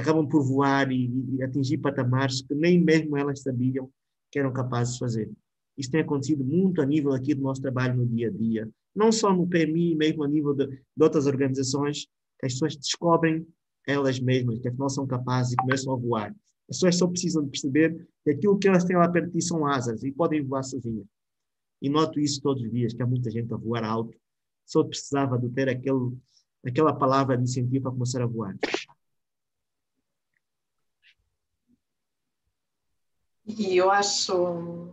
[0.00, 3.90] acabam por voar e, e atingir patamares que nem mesmo elas sabiam
[4.30, 5.30] que eram capazes de fazer.
[5.76, 9.10] Isso tem acontecido muito a nível aqui do nosso trabalho no dia a dia, não
[9.10, 12.06] só no PMI, mesmo a nível de, de outras organizações,
[12.38, 13.46] que as pessoas descobrem
[13.86, 16.34] elas mesmas, que afinal são capazes e começam a voar.
[16.70, 19.44] As pessoas só precisam de perceber que aquilo que elas têm lá perto de ti
[19.44, 21.06] são asas e podem voar sozinhas.
[21.80, 24.16] E noto isso todos os dias, que há muita gente a voar alto.
[24.64, 26.16] Só precisava de ter aquele,
[26.64, 28.56] aquela palavra de incentivo para começar a voar.
[33.58, 34.92] E eu acho,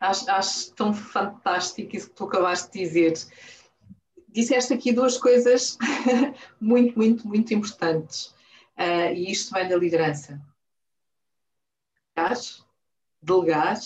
[0.00, 3.14] acho, acho tão fantástico isso que tu acabaste de dizer.
[4.28, 5.76] Disseste aqui duas coisas
[6.60, 8.26] muito, muito, muito importantes.
[8.76, 10.40] Uh, e isto vem da liderança.
[13.22, 13.76] Delegar,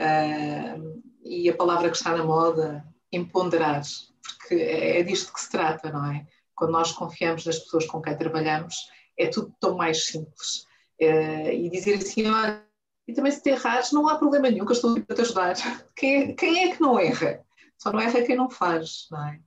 [0.00, 3.82] uh, e a palavra que está na moda, empoderar,
[4.22, 6.26] porque é, é disto que se trata, não é?
[6.54, 8.76] Quando nós confiamos nas pessoas com quem trabalhamos,
[9.18, 10.66] é tudo tão mais simples.
[10.98, 12.63] É, e dizer assim, olha,
[13.06, 15.22] e também se te errares, não há problema nenhum, que eu estou aqui para te
[15.22, 15.54] ajudar.
[15.94, 17.44] Quem é, quem é que não erra?
[17.78, 19.40] Só não erra quem não faz, não é?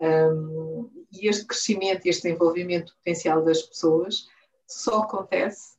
[0.00, 4.28] Um, e este crescimento este desenvolvimento potencial das pessoas
[4.64, 5.76] só acontece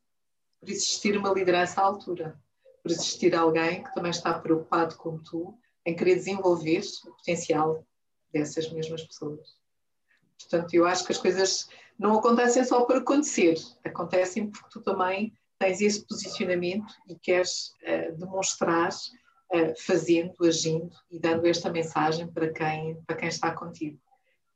[0.60, 2.38] por existir uma liderança à altura
[2.82, 7.86] por existir alguém que também está preocupado como tu em querer desenvolver o potencial
[8.32, 9.58] dessas mesmas pessoas.
[10.40, 11.68] Portanto, eu acho que as coisas
[11.98, 18.18] não acontecem só por acontecer, acontecem porque tu também tens esse posicionamento e queres uh,
[18.18, 24.00] demonstrar uh, fazendo, agindo e dando esta mensagem para quem, para quem está contigo.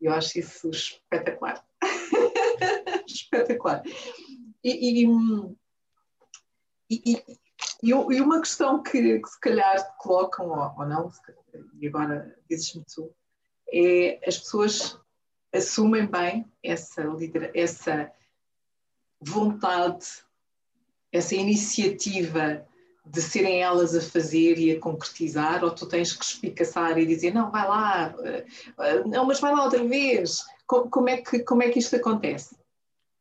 [0.01, 1.63] Eu acho isso espetacular.
[3.05, 3.83] espetacular.
[4.63, 5.07] E, e,
[6.89, 7.23] e,
[7.83, 11.11] e, uma questão que, que se calhar te colocam, ou, ou não,
[11.79, 13.13] e agora dizes-me tu,
[13.71, 14.99] é as pessoas
[15.53, 17.03] assumem bem essa,
[17.53, 18.11] essa
[19.21, 20.05] vontade,
[21.13, 22.65] essa iniciativa
[23.05, 27.33] de serem elas a fazer e a concretizar, ou tu tens que espicaçar e dizer,
[27.33, 28.45] não, vai lá, eh,
[28.79, 30.41] eh, não, mas vai lá outra vez.
[30.65, 32.55] Como é que, como é que isto acontece?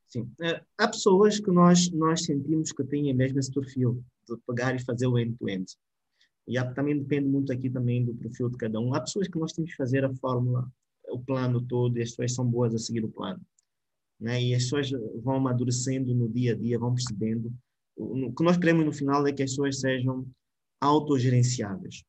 [0.09, 4.74] Sim, eh, há pessoas que nós, nós sentimos que têm mesmo esse perfil de pegar
[4.74, 5.64] e fazer o end-to-end.
[5.64, 5.76] -end.
[6.47, 8.95] E há, também depende muito aqui também do perfil de cada um.
[8.95, 10.70] Há pessoas que nós temos que fazer a fórmula,
[11.09, 13.40] o plano todo, e as pessoas são boas a seguir o plano.
[14.18, 14.43] Né?
[14.43, 14.90] E as pessoas
[15.22, 17.53] vão amadurecendo no dia a dia, vão percebendo.
[17.97, 20.26] O que nós queremos no final é que as pessoas sejam
[20.80, 22.05] autogerenciáveis,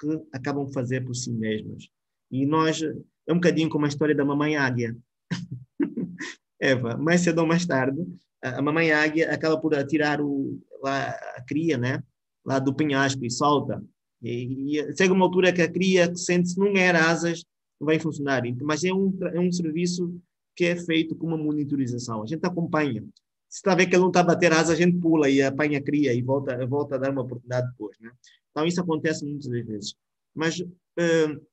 [0.00, 1.88] que acabam de fazer por si mesmas.
[2.30, 4.96] E nós, é um bocadinho como a história da mamãe águia.
[6.60, 7.98] Eva, mais cedo ou mais tarde,
[8.42, 12.02] a mamãe águia acaba por atirar o, lá, a cria, né?
[12.46, 13.84] lá do penhasco e solta.
[14.22, 17.44] E, e chega uma altura que a cria sente se não era asas,
[17.80, 18.42] não vai funcionar.
[18.62, 20.16] Mas é um, é um serviço
[20.54, 22.22] que é feito com uma monitorização.
[22.22, 23.04] A gente acompanha.
[23.48, 25.42] Se está a ver que ele não está a bater asas, a gente pula e
[25.42, 27.96] apanha cria e volta, volta a dar uma oportunidade depois.
[28.00, 28.10] Né?
[28.50, 29.94] Então isso acontece muitas vezes.
[30.34, 31.46] Mas, uh,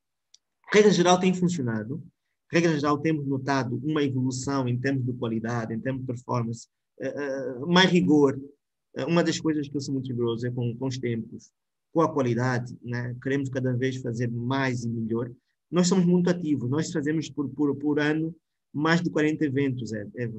[0.72, 2.04] regra geral, tem funcionado.
[2.52, 6.68] Regra geral, temos notado uma evolução em termos de qualidade, em termos de performance,
[7.00, 8.38] uh, uh, mais rigor,
[8.96, 11.52] eh, uma das coisas que eu sou muito rigoroso é com, com os tempos,
[11.92, 13.16] com a qualidade, né?
[13.22, 15.32] queremos cada vez fazer mais e melhor.
[15.70, 18.36] Nós somos muito ativos, nós fazemos por, por, por ano
[18.72, 20.32] mais de 40 eventos, é, é,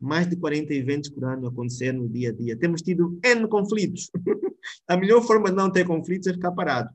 [0.00, 2.56] mais de 40 eventos por ano acontecer no dia a dia.
[2.56, 4.10] Temos tido N conflitos.
[4.88, 6.90] a melhor forma de não ter conflitos é ficar parado.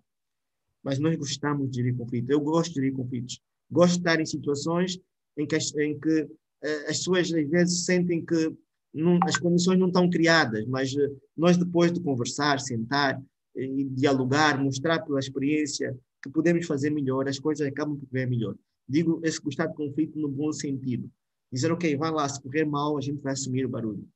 [0.84, 2.30] Mas nós gostamos de gerir conflitos.
[2.30, 3.40] Eu gosto de gerir conflitos.
[3.70, 5.00] Gosto de estar em situações
[5.38, 8.56] em que, em que uh, as pessoas às vezes sentem que
[8.94, 13.22] não, as condições não estão criadas, mas eh, nós depois de conversar, sentar
[13.54, 15.94] e dialogar, mostrar pela experiência
[16.24, 18.56] que podemos fazer melhor, as coisas acabam por ver melhor.
[18.88, 21.12] Digo esse gostar de conflito no bom sentido.
[21.52, 24.08] Dizer, ok, vai lá, se correr mal, a gente vai assumir o barulho.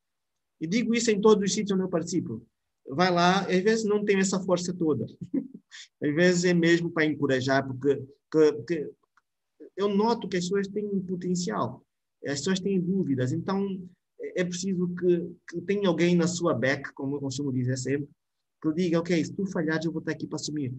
[0.60, 2.46] E digo isso em todos os sítios onde eu participo.
[2.88, 5.06] Vai lá, às vezes não tem essa força toda.
[6.02, 8.92] às vezes é mesmo para encorajar, porque que, que
[9.78, 11.86] eu noto que as pessoas têm um potencial,
[12.26, 13.82] as pessoas têm dúvidas, então
[14.36, 18.10] é preciso que, que tenha alguém na sua back, como eu costumo dizer sempre,
[18.62, 20.76] que diga, ok, se tu falhares, eu vou estar aqui para assumir.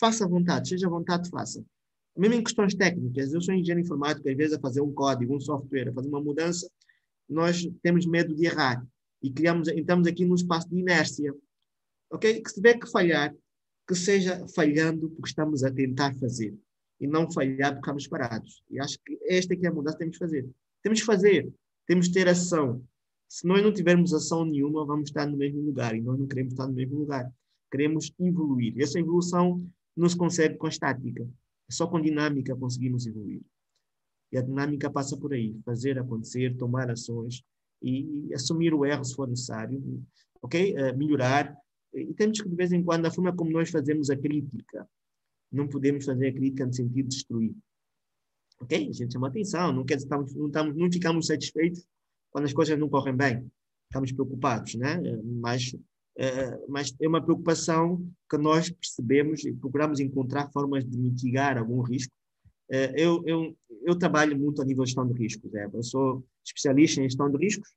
[0.00, 1.64] Faça à vontade, seja à vontade, faça.
[2.16, 5.40] Mesmo em questões técnicas, eu sou engenheiro informático, às vezes a fazer um código, um
[5.40, 6.70] software, a fazer uma mudança,
[7.28, 8.84] nós temos medo de errar
[9.22, 11.34] e criamos, entramos aqui num espaço de inércia.
[12.10, 12.40] Ok?
[12.40, 13.34] Que se tiver que falhar,
[13.88, 16.54] que seja falhando porque estamos a tentar fazer
[17.00, 18.62] e não falhar porque estamos parados.
[18.70, 20.48] E acho que esta é a mudança que temos que fazer.
[20.82, 21.52] Temos que fazer.
[21.86, 22.84] Temos que ter ação.
[23.28, 25.96] Se nós não tivermos ação nenhuma, vamos estar no mesmo lugar.
[25.96, 27.30] E nós não queremos estar no mesmo lugar.
[27.70, 28.76] Queremos evoluir.
[28.76, 31.26] E essa evolução não se consegue com estática.
[31.74, 33.42] Só com dinâmica conseguimos evoluir.
[34.32, 35.56] E a dinâmica passa por aí.
[35.64, 37.42] Fazer acontecer, tomar ações
[37.82, 39.82] e assumir o erro se for necessário.
[40.42, 40.74] Ok?
[40.74, 41.56] Uh, melhorar.
[41.92, 44.88] E temos que, de vez em quando, a forma como nós fazemos a crítica.
[45.52, 47.54] Não podemos fazer a crítica no sentido de destruir
[48.60, 48.88] Ok?
[48.88, 51.86] A gente chama atenção, não, quer, estamos, não, estamos, não ficamos satisfeitos
[52.30, 53.50] quando as coisas não correm bem.
[53.90, 55.00] Estamos preocupados, né?
[55.22, 55.78] Mas, é,
[56.68, 62.12] mas é uma preocupação que nós percebemos e procuramos encontrar formas de mitigar algum risco.
[62.70, 65.54] É, eu, eu, eu trabalho muito a nível de gestão de riscos.
[65.54, 65.68] É.
[65.72, 67.68] Eu sou especialista em gestão de riscos,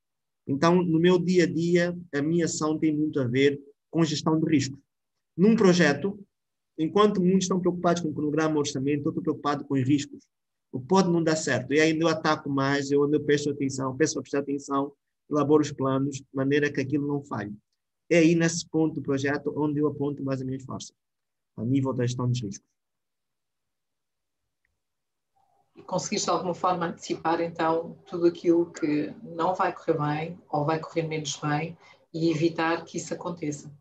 [0.47, 3.59] então no meu dia a dia a minha ação tem muito a ver
[3.89, 4.79] com gestão de riscos.
[5.35, 6.19] Num projeto,
[6.77, 10.23] enquanto muitos estão preocupados com o cronograma, orçamento, eu estou preocupado com os riscos
[10.79, 11.73] pode não dar certo.
[11.73, 14.91] E ainda eu ataco mais, eu, eu presto atenção, peço para prestar atenção,
[15.29, 17.53] elaboro os planos, de maneira que aquilo não falhe.
[18.09, 20.93] É aí, nesse ponto do projeto, onde eu aponto mais a minha força,
[21.57, 22.67] a nível da gestão dos riscos.
[25.75, 30.65] E conseguiste de alguma forma antecipar, então, tudo aquilo que não vai correr bem ou
[30.65, 31.77] vai correr menos bem
[32.13, 33.71] e evitar que isso aconteça?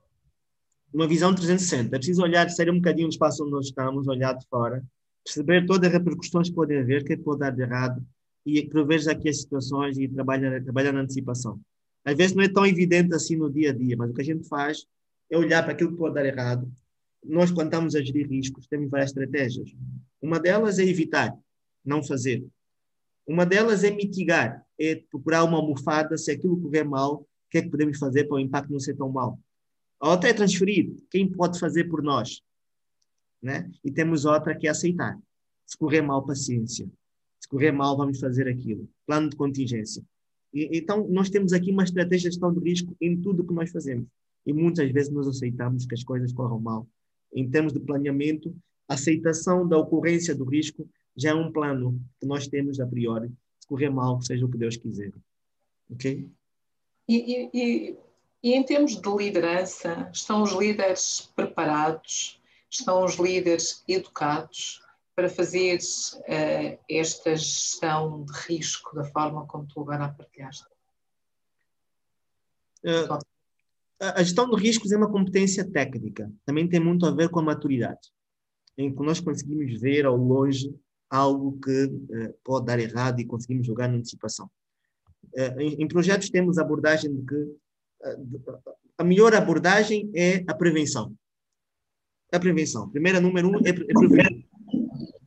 [0.93, 1.95] Uma visão 360.
[1.95, 4.85] É preciso olhar, sair um bocadinho do espaço onde nós estamos, olhar de fora
[5.27, 8.07] perceber todas as repercussões que podem haver, o que, é que pode dar de errado
[8.45, 11.61] e prever aqui as situações e trabalhar, trabalhar na antecipação.
[12.07, 14.25] Às vezes não é tão evidente assim no dia a dia, mas o que a
[14.25, 14.87] gente faz
[15.29, 16.73] é olhar para aquilo que pode dar errado.
[17.25, 19.75] Nós, quando estamos a gerir riscos, temos várias estratégias.
[20.23, 21.37] Uma delas é evitar,
[21.85, 22.47] não fazer.
[23.27, 27.63] Uma delas é mitigar, é procurar uma almofada, se aquilo correr mal, o que é
[27.63, 29.41] que podemos fazer para o impacto não ser tão mal.
[29.99, 32.41] A outra é transferir, quem pode fazer por nós.
[33.43, 33.69] Né?
[33.83, 35.19] E temos outra que é aceitar.
[35.67, 36.89] Se correr mal, paciência.
[37.41, 38.89] Se correr mal, vamos fazer aquilo.
[39.05, 40.05] Plano de contingência.
[40.57, 43.53] E, então, nós temos aqui uma estratégia de gestão de risco em tudo o que
[43.53, 44.09] nós fazemos.
[44.47, 46.89] E muitas vezes nós aceitamos que as coisas corram mal.
[47.35, 48.57] Em termos de planeamento,
[48.89, 53.29] a aceitação da ocorrência do risco já é um plano que nós temos a priori.
[53.61, 55.13] Se correr mal, seja o que Deus quiser.
[55.91, 56.27] Ok?
[57.07, 57.97] E, e,
[58.43, 62.41] e em termos de liderança, estão os líderes preparados?
[62.71, 64.81] Estão os líderes educados
[65.17, 70.67] para fazer uh, esta gestão de risco da forma como tu agora a partilhaste?
[72.85, 73.19] Uh,
[73.99, 76.31] a gestão de riscos é uma competência técnica.
[76.45, 78.13] Também tem muito a ver com a maturidade.
[78.77, 80.71] Em que nós conseguimos ver ao longe
[81.09, 84.51] algo que uh, pode dar errado e conseguimos jogar na antecipação.
[85.59, 87.57] Em, em, projetos temos a abordagem de que
[88.97, 91.15] a melhor abordagem é a prevenção.
[92.33, 92.89] A prevenção.
[92.89, 94.46] Primeira, número um, é, é prevenir.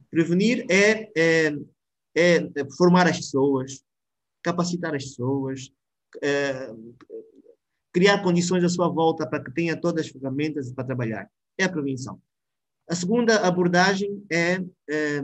[0.10, 1.54] Prevenir é, é,
[2.16, 3.84] é, formar as pessoas,
[4.44, 5.72] capacitar as pessoas,
[7.94, 11.30] criar condições à sua volta para que tenha todas as ferramentas para trabalhar.
[11.58, 12.20] É a prevenção.
[12.90, 15.24] A segunda abordagem é, é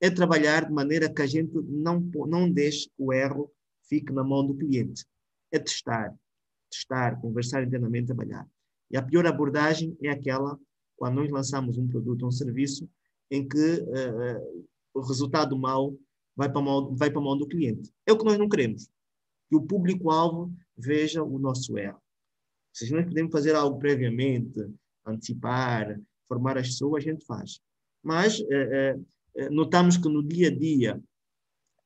[0.00, 3.50] é trabalhar de maneira que a gente não, não deixe o erro
[3.88, 5.06] fique na mão do cliente.
[5.52, 6.14] É testar,
[6.70, 8.46] testar, conversar internamente, trabalhar.
[8.90, 10.58] E a pior abordagem é aquela
[10.96, 12.88] quando nós lançamos um produto ou um serviço
[13.30, 15.96] em que uh, o resultado mau
[16.36, 17.90] vai para, mão, vai para a mão do cliente.
[18.06, 18.88] É o que nós não queremos.
[19.48, 22.00] Que o público-alvo veja o nosso erro.
[22.72, 24.60] Se nós podemos fazer algo previamente,
[25.06, 25.98] antecipar,
[26.28, 27.60] formar as pessoas, a gente faz.
[28.02, 31.02] Mas uh, uh, notamos que no dia a dia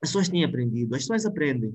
[0.03, 1.75] as pessoas têm aprendido, as pessoas aprendem,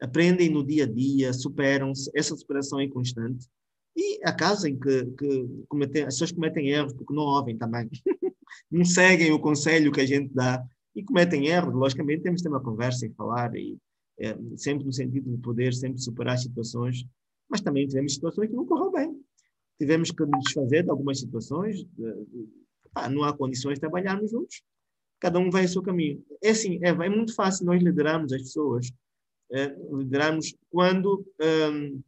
[0.00, 3.46] aprendem no dia a dia, superam-se, essa superação é constante.
[3.96, 7.88] E há casos em que, que cometem, as pessoas cometem erros porque não ouvem também,
[8.70, 10.62] não seguem o conselho que a gente dá
[10.94, 11.74] e cometem erros.
[11.74, 13.78] Logicamente, temos que ter uma conversa e falar, e,
[14.18, 17.04] é, sempre no sentido de poder sempre superar situações,
[17.48, 19.20] mas também tivemos situações que não correram bem.
[19.78, 22.48] Tivemos que nos desfazer de algumas situações, de, de,
[22.92, 24.62] pá, não há condições de trabalharmos juntos
[25.22, 26.20] cada um vai o seu caminho.
[26.42, 28.92] É assim, é, é muito fácil nós liderarmos as pessoas,
[29.52, 32.02] é, liderarmos quando, um,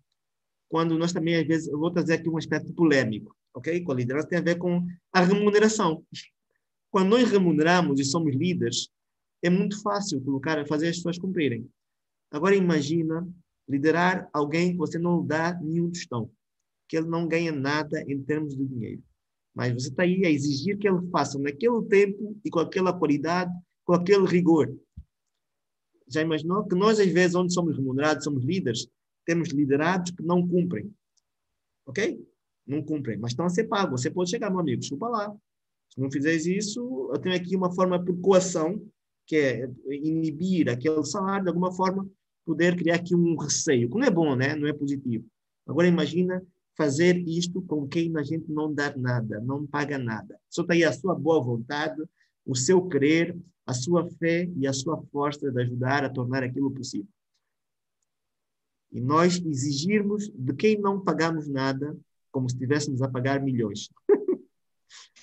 [0.69, 3.81] quando nós também, às vezes, eu vou trazer aqui um aspecto polêmico, ok?
[3.83, 6.05] Com a liderança tem a ver com a remuneração.
[6.95, 8.89] Quando nós remuneramos e somos líderes,
[9.43, 11.69] é muito fácil colocar, fazer as pessoas cumprirem.
[12.31, 13.29] Agora imagina
[13.69, 16.31] liderar alguém que você não dá nenhum tostão,
[16.89, 19.03] que ele não ganha nada em termos de dinheiro.
[19.53, 23.53] Mas você está aí a exigir que ele faça naquele tempo e com aquela qualidade,
[23.85, 24.73] com aquele rigor.
[26.07, 28.87] Já imaginou que nós, às vezes, onde somos remunerados, somos líderes,
[29.27, 30.95] temos liderados que não cumprem.
[31.87, 32.25] Ok?
[32.65, 34.01] Não cumprem, mas estão a ser pagos.
[34.01, 35.37] Você pode chegar, meu amigo, desculpa lá.
[35.95, 38.85] Se não fizeres isso, eu tenho aqui uma forma por coação,
[39.27, 42.09] que é inibir aquele salário, de alguma forma,
[42.45, 44.55] poder criar aqui um receio, que não é bom, né?
[44.55, 45.25] não é positivo.
[45.67, 46.43] Agora imagina
[46.77, 50.39] fazer isto com quem a gente não dá nada, não paga nada.
[50.51, 52.03] Só está aí a sua boa vontade,
[52.45, 56.71] o seu querer, a sua fé e a sua força de ajudar a tornar aquilo
[56.71, 57.09] possível.
[58.93, 61.97] E nós exigirmos de quem não pagamos nada,
[62.31, 63.89] como se estivéssemos a pagar milhões.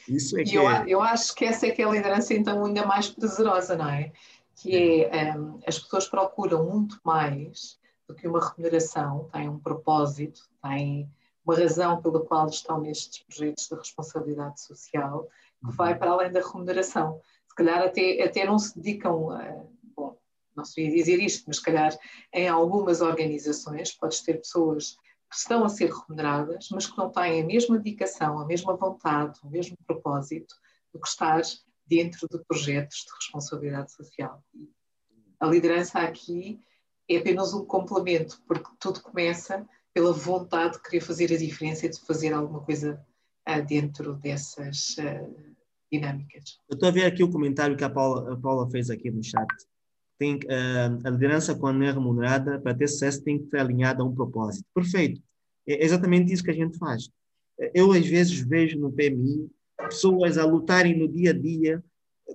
[0.08, 0.84] Isso é que eu, é...
[0.88, 4.12] eu acho que essa é que é a liderança então ainda mais prazerosa, não é?
[4.56, 10.42] Que é, um, as pessoas procuram muito mais do que uma remuneração, têm um propósito,
[10.62, 11.10] têm
[11.46, 15.28] uma razão pela qual estão nestes projetos de responsabilidade social,
[15.60, 15.72] que uhum.
[15.72, 17.20] vai para além da remuneração.
[17.48, 19.64] Se calhar até, até não se dedicam a,
[19.96, 20.18] bom,
[20.56, 21.98] não se ia dizer isto, mas se calhar
[22.34, 24.98] em algumas organizações podes ter pessoas
[25.32, 29.40] que estão a ser remuneradas, mas que não têm a mesma dedicação, a mesma vontade,
[29.42, 30.54] o mesmo propósito
[30.94, 31.42] do que estar
[31.88, 34.44] dentro de projetos de responsabilidade social.
[35.40, 36.60] A liderança aqui
[37.10, 41.90] é apenas um complemento, porque tudo começa pela vontade de querer fazer a diferença e
[41.90, 43.02] de fazer alguma coisa
[43.48, 45.56] uh, dentro dessas uh,
[45.90, 46.58] dinâmicas.
[46.70, 49.24] Eu estou a ver aqui o comentário que a Paula, a Paula fez aqui no
[49.24, 49.48] chat.
[50.22, 54.06] Tem, uh, a liderança, quando é remunerada, para ter sucesso, tem que estar alinhada a
[54.06, 54.64] um propósito.
[54.72, 55.20] Perfeito.
[55.68, 57.10] É exatamente isso que a gente faz.
[57.74, 61.84] Eu, às vezes, vejo no PMI pessoas a lutarem no dia a dia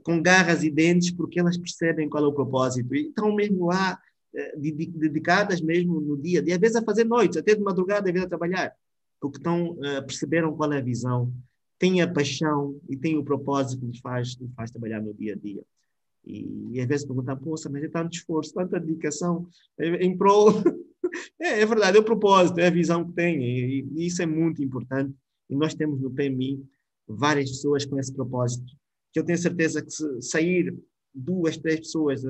[0.02, 2.92] com garras e dentes porque elas percebem qual é o propósito.
[2.92, 3.96] E estão mesmo lá
[4.34, 8.08] eh, dedicadas mesmo no dia a dia, às vezes a fazer noites, até de madrugada,
[8.08, 8.74] às vezes a trabalhar,
[9.20, 11.32] porque estão, perceberam qual é a visão,
[11.78, 15.34] têm a paixão e têm o propósito que lhes faz, lhes faz trabalhar no dia
[15.34, 15.62] a dia.
[16.26, 19.48] E, e às vezes perguntam, poxa, mas é tanto esforço, tanta dedicação
[19.78, 20.50] em prol.
[21.40, 24.26] é, é, verdade, é o propósito, é a visão que tem, e, e, isso é
[24.26, 25.14] muito importante.
[25.48, 26.64] E nós temos no PMI
[27.06, 28.66] várias pessoas com esse propósito,
[29.12, 30.76] que eu tenho certeza que se sair
[31.14, 32.22] duas, três pessoas,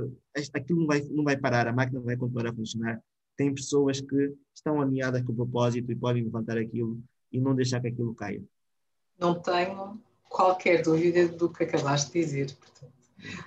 [0.53, 3.03] aquilo não vai, não vai parar, a máquina vai continuar a funcionar.
[3.37, 7.01] Tem pessoas que estão alinhadas com o propósito e podem levantar aquilo
[7.33, 8.43] e não deixar que aquilo caia.
[9.19, 12.55] Não tenho qualquer dúvida do que acabaste de dizer.
[12.55, 12.96] Portanto.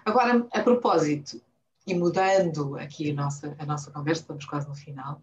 [0.05, 1.41] Agora, a propósito,
[1.85, 5.21] e mudando aqui a nossa, a nossa conversa, estamos quase no final.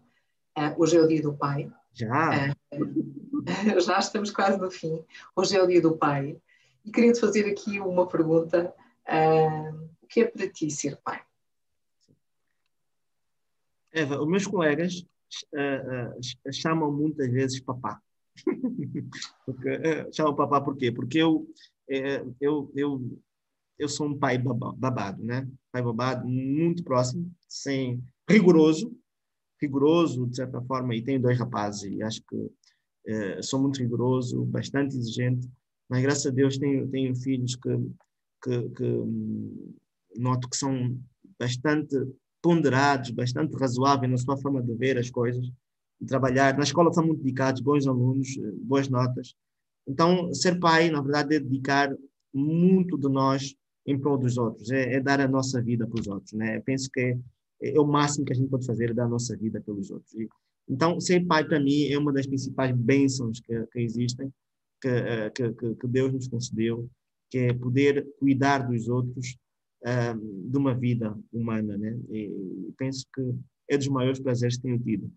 [0.57, 1.71] Uh, hoje é o dia do pai.
[1.93, 2.51] Já!
[2.73, 5.03] Uh, já estamos quase no fim.
[5.35, 6.39] Hoje é o dia do pai.
[6.83, 8.73] E queria te fazer aqui uma pergunta.
[9.07, 11.21] Uh, o que é para ti ser pai?
[13.91, 15.05] Eva, os meus colegas
[16.51, 18.01] chamam muitas vezes papá.
[19.45, 20.91] porque, chamam papá por quê?
[20.91, 21.47] Porque eu,
[22.39, 23.19] eu, eu
[23.77, 25.47] eu sou um pai babado, né?
[25.71, 28.91] Pai babado muito próximo, sem rigoroso,
[29.61, 32.51] rigoroso de certa forma, e tenho dois rapazes e acho que
[33.07, 35.49] eh, sou muito rigoroso, bastante exigente,
[35.89, 37.77] mas graças a Deus tenho, tenho filhos que,
[38.43, 39.73] que, que hum,
[40.15, 40.99] noto que são
[41.39, 41.95] bastante
[42.41, 45.45] ponderados, bastante razoáveis na sua forma de ver as coisas,
[45.99, 46.55] de trabalhar.
[46.57, 49.33] Na escola são muito dedicados, bons alunos, eh, boas notas.
[49.87, 51.95] Então, ser pai, na verdade, é dedicar
[52.33, 53.55] muito de nós
[53.87, 56.33] em prol dos outros, é, é dar a nossa vida para os outros.
[56.33, 56.57] Né?
[56.57, 57.17] Eu penso que é,
[57.61, 60.13] é, o máximo que a gente pode fazer, é dar a nossa vida pelos outros.
[60.13, 60.27] E,
[60.69, 64.29] então, ser pai para mim é uma das principais bênçãos que, que existem,
[64.81, 66.89] que, eh, que, que, Deus nos concedeu,
[67.31, 69.37] que é poder cuidar dos outros
[69.85, 71.77] um, de uma vida humana.
[71.77, 71.97] Né?
[72.09, 73.33] E penso que
[73.69, 75.09] é dos maiores prazeres que tenho tido.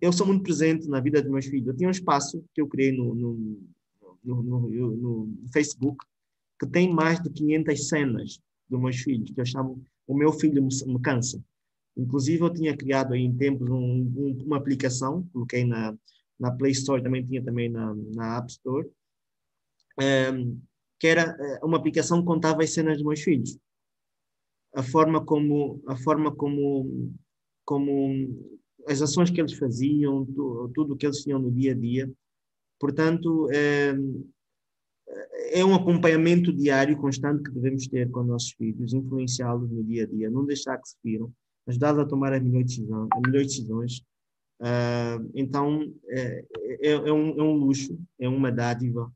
[0.00, 1.68] Eu sou muito presente na vida dos meus filhos.
[1.68, 3.62] Eu tinha um espaço que eu criei no, no,
[4.24, 6.04] no, no Facebook,
[6.58, 10.62] que tem mais de 500 cenas dos meus filhos, que eu chamo O Meu Filho
[10.62, 11.42] Me, me Cansa.
[11.96, 15.96] Inclusive, eu tinha criado aí em tempos um, um, uma aplicação, coloquei na,
[16.38, 18.86] na Play Store, também tinha também na, na App Store,
[19.98, 20.58] um, ehm,
[20.98, 23.58] que era eh, uma aplicação que contava as cenas dos meus filhos.
[24.74, 27.14] A forma como, a forma como,
[27.64, 28.54] como
[28.86, 32.12] as ações que eles faziam, tu, tudo o que eles tinham no dia a dia.
[32.78, 34.24] Portanto, um, ehm,
[35.52, 40.04] é um acompanhamento diário constante que devemos ter com os nossos filhos, influenciá-los no dia
[40.04, 41.32] a dia, não deixar que se firam,
[41.66, 43.08] ajudá-los a tomar as melhores decisões.
[43.12, 44.02] As melhores decisões.
[44.60, 46.44] Uh, então, é,
[46.80, 49.12] é, é, um, é um luxo, é uma dádiva,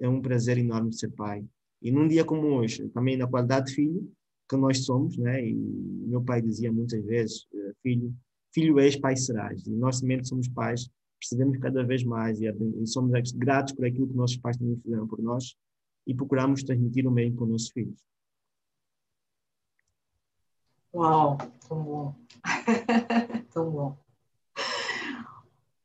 [0.00, 1.44] é um prazer enorme ser pai.
[1.82, 4.12] E num dia como hoje, também na qualidade de filho,
[4.48, 5.46] que nós somos, né?
[5.46, 8.12] E meu pai dizia muitas vezes, eh, filho,
[8.52, 9.64] filho és, pai serás.
[9.66, 10.90] E nós também somos pais,
[11.20, 15.06] percebemos cada vez mais e, e somos gratos por aquilo que nossos pais também fizeram
[15.06, 15.54] por nós
[16.06, 18.00] e procuramos transmitir o mesmo para os nossos filhos.
[20.92, 22.14] Uau, tão bom.
[23.52, 23.98] tão bom.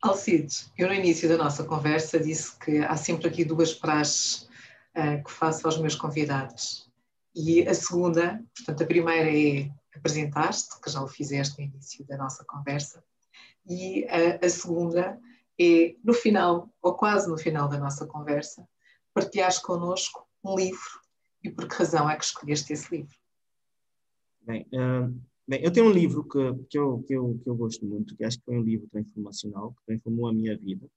[0.02, 4.50] Alcides, eu no início da nossa conversa disse que há sempre aqui duas praxes
[4.96, 6.90] uh, que faço aos meus convidados.
[7.36, 12.18] E a segunda, portanto, a primeira é apresentar-te, que já o fizeste no início da
[12.18, 13.04] nossa conversa,
[13.68, 15.20] e a, a segunda
[15.60, 18.68] é, no final, ou quase no final da nossa conversa,
[19.14, 21.06] partilhares connosco um livro
[21.44, 23.16] e por que razão é que escolheste esse livro?
[24.42, 27.86] Bem, uh, bem eu tenho um livro que, que, eu, que, eu, que eu gosto
[27.86, 30.88] muito, que acho que foi um livro transformacional, que transformou a minha vida,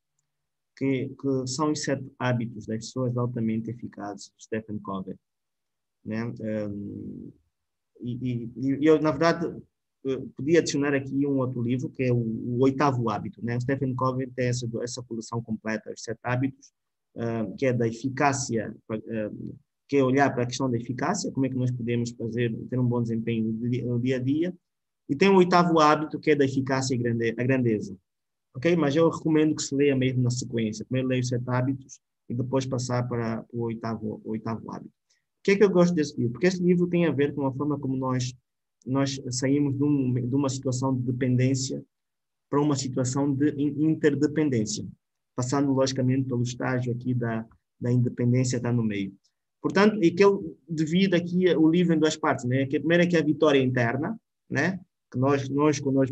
[0.77, 5.17] que, que são os sete hábitos das pessoas altamente eficazes, de Stephen Covey.
[6.05, 6.25] Né?
[6.25, 7.33] Um,
[8.01, 9.63] e, e, e, eu, na verdade,
[10.37, 13.45] podia adicionar aqui um outro livro, que é o, o Oitavo Hábito.
[13.45, 13.57] Né?
[13.57, 16.73] O Stephen Covey tem essa, essa coleção completa, os sete hábitos,
[17.17, 21.47] uh, que é da eficácia, uh, que é olhar para a questão da eficácia, como
[21.47, 24.55] é que nós podemos fazer, ter um bom desempenho no dia a dia,
[25.09, 27.97] e tem o oitavo hábito, que é da eficácia e grande, a grandeza.
[28.55, 28.77] Ok?
[28.77, 30.85] Mas eu recomendo que se leia mesmo na sequência.
[30.85, 34.91] Primeiro leia os sete hábitos e depois passar para o oitavo, o oitavo hábito.
[34.91, 36.33] Por que é que eu gosto desse livro?
[36.33, 38.35] Porque este livro tem a ver com a forma como nós,
[38.87, 41.85] nós saímos de, um, de uma situação de dependência
[42.49, 44.87] para uma situação de interdependência
[45.39, 47.47] passando logicamente pelo estágio aqui da,
[47.81, 49.15] da independência está no meio.
[49.63, 52.67] Portanto, e que ele divide aqui o livro em duas partes, né?
[52.67, 54.19] Que a primeira é que é a vitória interna,
[54.51, 54.81] né?
[55.09, 56.11] Que nós, nós com nós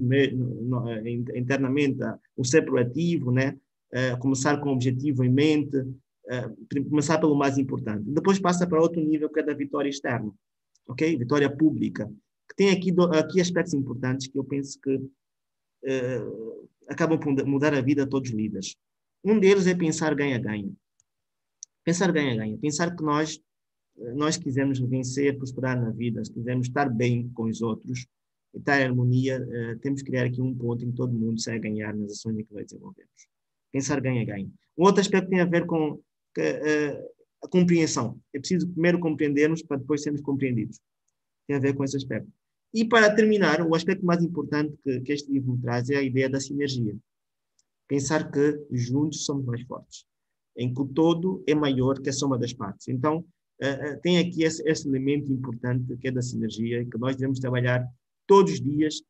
[1.35, 1.99] internamente,
[2.37, 3.59] o ser proativo, né?
[3.93, 8.05] Uh, começar com o objetivo em mente, uh, começar pelo mais importante.
[8.07, 10.33] Depois passa para outro nível que é da vitória externa,
[10.87, 11.17] ok?
[11.17, 12.09] Vitória pública,
[12.57, 18.05] tem aqui, aqui aspectos importantes que eu penso que uh, acabam por mudar a vida
[18.05, 18.75] de todos os líderes.
[19.23, 20.73] Um deles é pensar ganha-ganha.
[21.85, 22.57] Pensar ganha-ganha.
[22.59, 23.41] Pensar que nós
[24.15, 28.07] nós quisermos vencer, prosperar na vida, se quisermos estar bem com os outros,
[28.55, 31.57] estar em harmonia, uh, temos que criar aqui um ponto em que todo mundo sai
[31.57, 33.27] a ganhar nas ações que vai desenvolvermos.
[33.73, 34.51] Pensar ganha-ganha.
[34.77, 37.11] Um outro aspecto tem a ver com uh,
[37.43, 38.21] a compreensão.
[38.35, 40.79] É preciso primeiro compreendermos para depois sermos compreendidos.
[41.47, 42.31] Tem a ver com esse aspecto.
[42.77, 46.29] E para terminar, o aspecto mais importante que, que este livro traz é a ideia
[46.29, 46.95] da sinergia.
[47.89, 50.05] Pensar que juntos somos mais fortes,
[50.55, 52.89] em que o todo é maior que a soma das partes.
[52.89, 53.25] Então,
[53.63, 57.83] uh, tem aqui esse, esse, elemento importante que é da sinergia, que nós devemos trabalhar
[58.27, 59.01] todos os dias,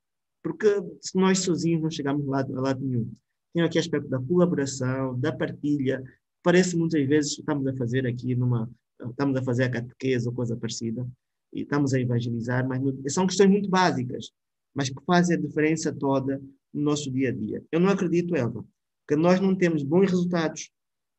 [0.45, 0.69] porque
[1.03, 3.13] se nós sozinhos não chegamos a lado, a lado nenhum.
[3.53, 6.05] Tem aqui o aspecto da colaboração, da partilha.
[6.41, 8.71] Parece muitas vezes que estamos a fazer aqui numa,
[9.11, 11.05] estamos a fazer a catequese ou coisa parecida,
[11.53, 12.81] e estamos a evangelizar, mas
[13.13, 14.31] são questões muito básicas,
[14.75, 16.41] mas que fazem a diferença toda
[16.73, 17.65] no nosso dia a dia.
[17.73, 18.65] Eu não acredito, Elva,
[19.09, 20.71] que nós não temos bons resultados,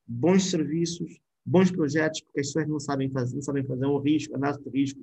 [0.05, 4.35] bons serviços, bons projetos, porque as pessoas não sabem fazer, não sabem fazer um risco,
[4.35, 5.01] análise de risco,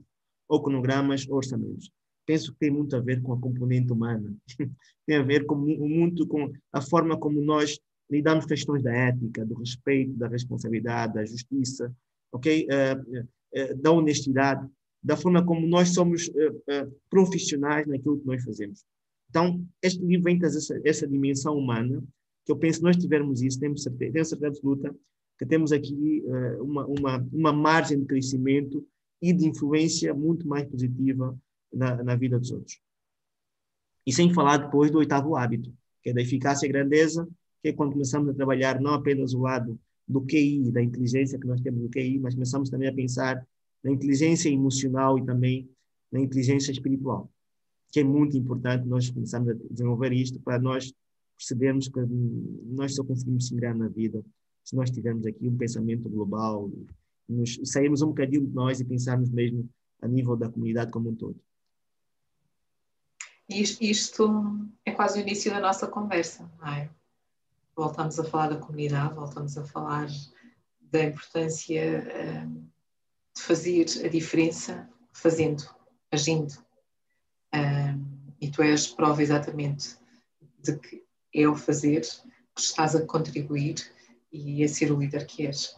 [0.49, 1.91] ou cronogramas, ou orçamentos.
[2.27, 4.35] Penso que tem muito a ver com a componente humana,
[5.07, 7.79] tem a ver com, muito com a forma como nós
[8.11, 11.93] lidamos questões da ética, do respeito, da responsabilidade, da justiça,
[12.33, 12.67] ok?
[12.67, 14.69] Uh, da honestidade,
[15.05, 18.83] da forma como nós somos uh, profissionais naquilo que nós fazemos.
[19.29, 22.03] Então, este livro vem essa, essa dimensão humana,
[22.47, 24.97] que eu penso que nós tivermos isso, temos certeza, tenho certeza absoluta
[25.39, 28.87] que temos aqui uh, uma, uma, uma margem de crescimento
[29.21, 31.37] e de influência muito mais positiva
[31.73, 32.81] na, na vida dos outros.
[34.07, 37.29] E sem falar depois do oitavo hábito, que é da eficácia e grandeza,
[37.61, 41.47] que é quando começamos a trabalhar não apenas o lado do QI, da inteligência que
[41.47, 43.45] nós temos no QI, mas começamos também a pensar
[43.85, 45.69] na inteligência emocional e também
[46.11, 47.31] na inteligência espiritual,
[47.93, 50.93] que é muito importante nós começarmos a desenvolver isto para nós
[51.37, 52.01] percebermos que
[52.67, 54.25] nós só conseguimos se na vida
[54.65, 56.71] se nós tivermos aqui um pensamento global,
[57.29, 59.69] nos, sairmos um bocadinho de nós e pensarmos mesmo
[60.01, 61.39] a nível da comunidade como um todo.
[63.49, 66.91] Isto é quase o início da nossa conversa, não é?
[67.77, 70.09] Voltamos a falar da comunidade, voltamos a falar
[70.81, 72.64] da importância um,
[73.37, 75.65] de fazer a diferença fazendo,
[76.11, 76.55] agindo.
[77.55, 79.97] Um, e tu és prova exatamente
[80.59, 81.05] de que
[81.35, 82.03] é o fazer
[82.55, 83.75] que estás a contribuir
[84.33, 85.77] e a ser o líder que és.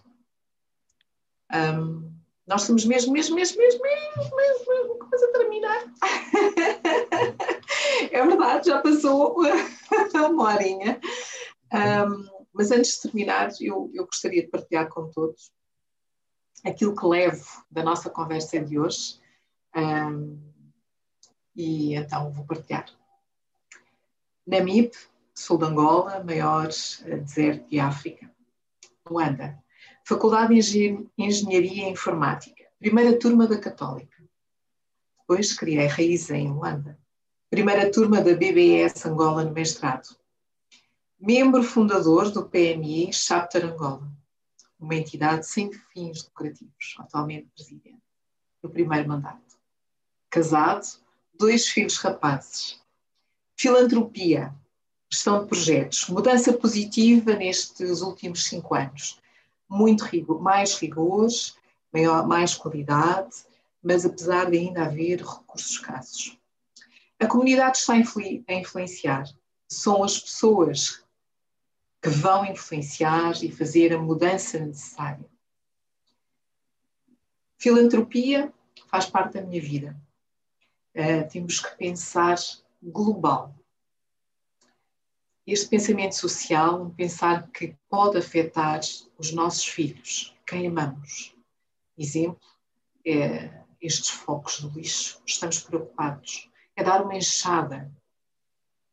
[1.52, 2.12] Um,
[2.46, 5.92] nós estamos mesmo, mesmo, mesmo, mesmo, mesmo, mesmo, mesmo quase a terminar.
[8.12, 9.36] é verdade, já passou
[10.30, 11.00] uma horinha.
[11.72, 15.50] Um, mas antes de terminar, eu, eu gostaria de partilhar com todos
[16.66, 19.20] aquilo que levo da nossa conversa de hoje.
[19.74, 20.38] Um,
[21.54, 22.86] e então vou partilhar.
[24.46, 24.92] Namib,
[25.34, 28.30] sul de Angola, maior deserto de África.
[29.08, 29.58] Luanda.
[30.04, 32.64] Faculdade de Engenharia Informática.
[32.78, 34.16] Primeira turma da Católica.
[35.20, 36.98] Depois criei raiz em Luanda.
[37.50, 40.16] Primeira turma da BBS Angola no mestrado.
[41.18, 44.06] Membro fundador do PMI Chapter Angola,
[44.86, 48.02] uma entidade sem fins lucrativos, atualmente presidente,
[48.62, 49.58] no primeiro mandato.
[50.30, 50.86] Casado,
[51.36, 52.80] dois filhos rapazes.
[53.56, 54.54] Filantropia,
[55.10, 59.20] gestão de projetos, mudança positiva nestes últimos cinco anos.
[59.68, 61.28] Muito rigor, mais rigor,
[61.92, 63.44] maior, mais qualidade,
[63.82, 66.38] mas apesar de ainda haver recursos escassos.
[67.18, 69.24] A comunidade está a influenciar.
[69.68, 71.04] São as pessoas
[72.02, 75.28] que vão influenciar e fazer a mudança necessária.
[77.58, 78.52] Filantropia
[78.88, 79.96] faz parte da minha vida.
[80.94, 82.36] Uh, temos que pensar
[82.82, 83.54] global
[85.46, 88.80] este pensamento social, um pensar que pode afetar
[89.16, 91.36] os nossos filhos, quem amamos.
[91.96, 92.40] Exemplo,
[93.06, 97.92] é estes focos do lixo, estamos preocupados, é dar uma enxada.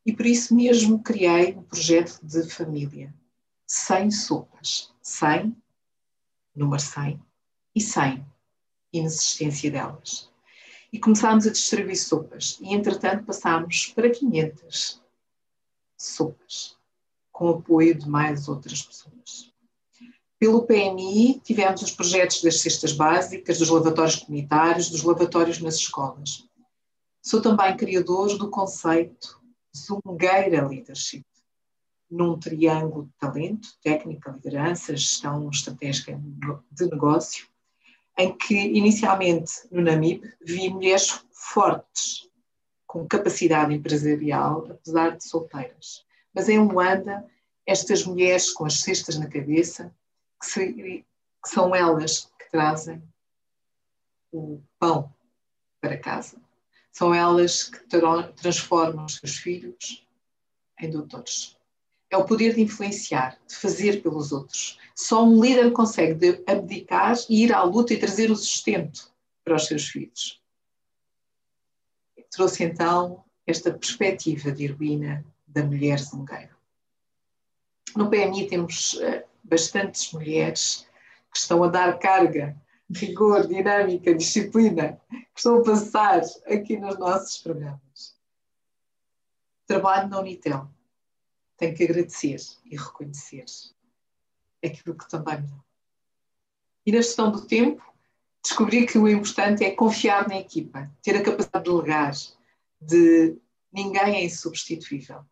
[0.06, 3.14] E por isso mesmo criei um projeto de família,
[3.66, 5.56] 100 sopas, 100,
[6.54, 7.22] número 100,
[7.74, 8.26] e 100,
[8.92, 10.30] inexistência delas.
[10.92, 15.02] E começámos a distribuir sopas, e entretanto passámos para 500,
[15.98, 16.78] sopas,
[17.32, 19.52] com apoio de mais outras pessoas.
[20.38, 26.46] Pelo PMI, tivemos os projetos das cestas básicas, dos lavatórios comunitários, dos lavatórios nas escolas.
[27.22, 29.42] Sou também criador do conceito
[29.76, 31.26] Zungueira Leadership,
[32.10, 36.20] num triângulo de talento, técnica, liderança, gestão estratégica
[36.72, 37.48] de negócio,
[38.18, 42.30] em que inicialmente no Namib vi mulheres fortes,
[42.86, 46.06] com capacidade empresarial, apesar de solteiras.
[46.32, 47.26] Mas em Luanda,
[47.66, 49.92] estas mulheres com as cestas na cabeça,
[50.40, 51.06] que, se, que
[51.50, 53.02] são elas que trazem
[54.32, 55.12] o pão
[55.82, 56.43] para casa.
[56.94, 57.80] São elas que
[58.36, 60.08] transformam os seus filhos
[60.80, 61.58] em doutores.
[62.10, 64.78] É o poder de influenciar, de fazer pelos outros.
[64.96, 69.12] Só um líder consegue abdicar e ir à luta e trazer o sustento
[69.44, 70.40] para os seus filhos.
[72.30, 76.56] Trouxe então esta perspectiva de heroína da mulher zongueira.
[77.96, 80.88] No PMI temos eh, bastantes mulheres
[81.32, 82.56] que estão a dar carga,
[82.92, 88.16] rigor, dinâmica, disciplina, que estão a passar aqui nos nossos programas.
[89.66, 90.70] Trabalho na Unitel.
[91.58, 93.46] Tenho que agradecer e reconhecer
[94.64, 95.64] aquilo que também me dá.
[96.86, 97.82] E na gestão do tempo,
[98.44, 102.14] descobri que o importante é confiar na equipa, ter a capacidade de delegar,
[102.82, 103.38] de
[103.72, 105.24] ninguém é insubstituível.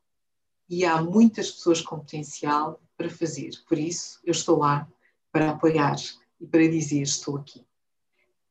[0.69, 3.51] E há muitas pessoas com potencial para fazer.
[3.67, 4.87] Por isso, eu estou lá
[5.31, 5.97] para apoiar
[6.41, 7.63] e para dizer: estou aqui.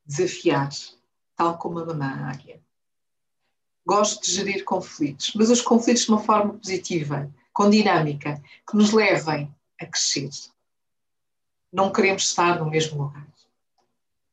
[0.05, 0.69] Desafiar,
[1.35, 2.59] tal como a mamã águia.
[3.85, 8.91] Gosto de gerir conflitos, mas os conflitos de uma forma positiva, com dinâmica, que nos
[8.91, 10.29] levem a crescer.
[11.71, 13.27] Não queremos estar no mesmo lugar.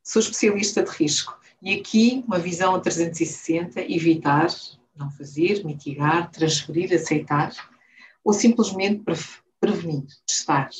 [0.02, 4.48] Sou especialista de risco e aqui uma visão a 360, evitar,
[4.96, 7.52] não fazer, mitigar, transferir, aceitar
[8.24, 9.02] ou simplesmente
[9.60, 10.70] prevenir, testar.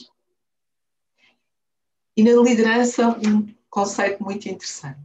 [2.19, 4.99] E na liderança, um conceito muito interessante.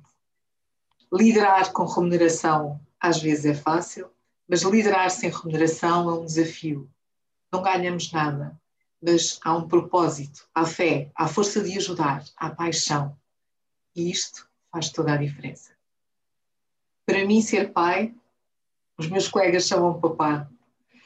[1.14, 4.10] Liderar com remuneração às vezes é fácil,
[4.50, 6.90] mas liderar sem remuneração é um desafio.
[7.52, 8.60] Não ganhamos nada,
[9.00, 13.16] mas há um propósito, há fé, há força de ajudar, há paixão.
[13.96, 15.70] E isto faz toda a diferença.
[17.06, 18.12] Para mim, ser pai,
[18.98, 20.50] os meus colegas chamam papá.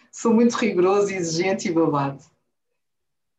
[0.09, 2.23] Sou muito rigoroso, exigente e babado.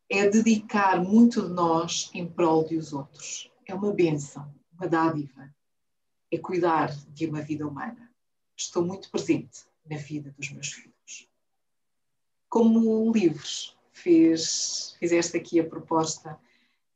[0.09, 3.51] É dedicar muito de nós em prol de os outros.
[3.65, 5.53] É uma benção, uma dádiva.
[6.31, 8.09] É cuidar de uma vida humana.
[8.57, 11.29] Estou muito presente na vida dos meus filhos.
[12.49, 16.39] Como livros, fizeste aqui a proposta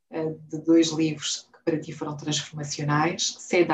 [0.09, 3.71] uh, de dois livros para ti foram transformacionais, sete,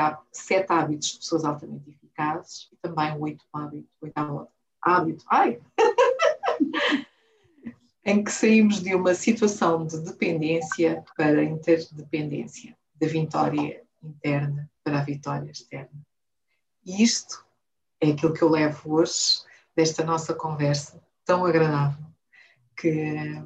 [0.68, 4.48] hábitos de pessoas altamente eficazes e também o oito hábito, oitavo
[4.82, 5.60] hábito, ai!
[8.04, 15.04] em que saímos de uma situação de dependência para interdependência, da vitória interna para a
[15.04, 16.00] vitória externa.
[16.84, 17.44] E isto
[18.00, 19.42] é aquilo que eu levo hoje
[19.76, 22.04] desta nossa conversa tão agradável
[22.76, 23.42] que,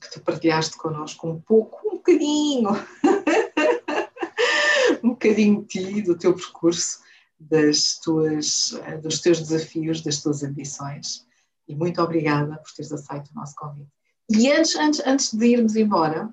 [0.00, 2.70] que tu partilhaste connosco um pouco, um bocadinho
[5.02, 7.02] um bocadinho de ti, do teu percurso,
[7.38, 11.26] das tuas, dos teus desafios, das tuas ambições.
[11.66, 13.90] E muito obrigada por teres aceito o nosso convite.
[14.30, 16.26] E antes, antes, antes de irmos embora,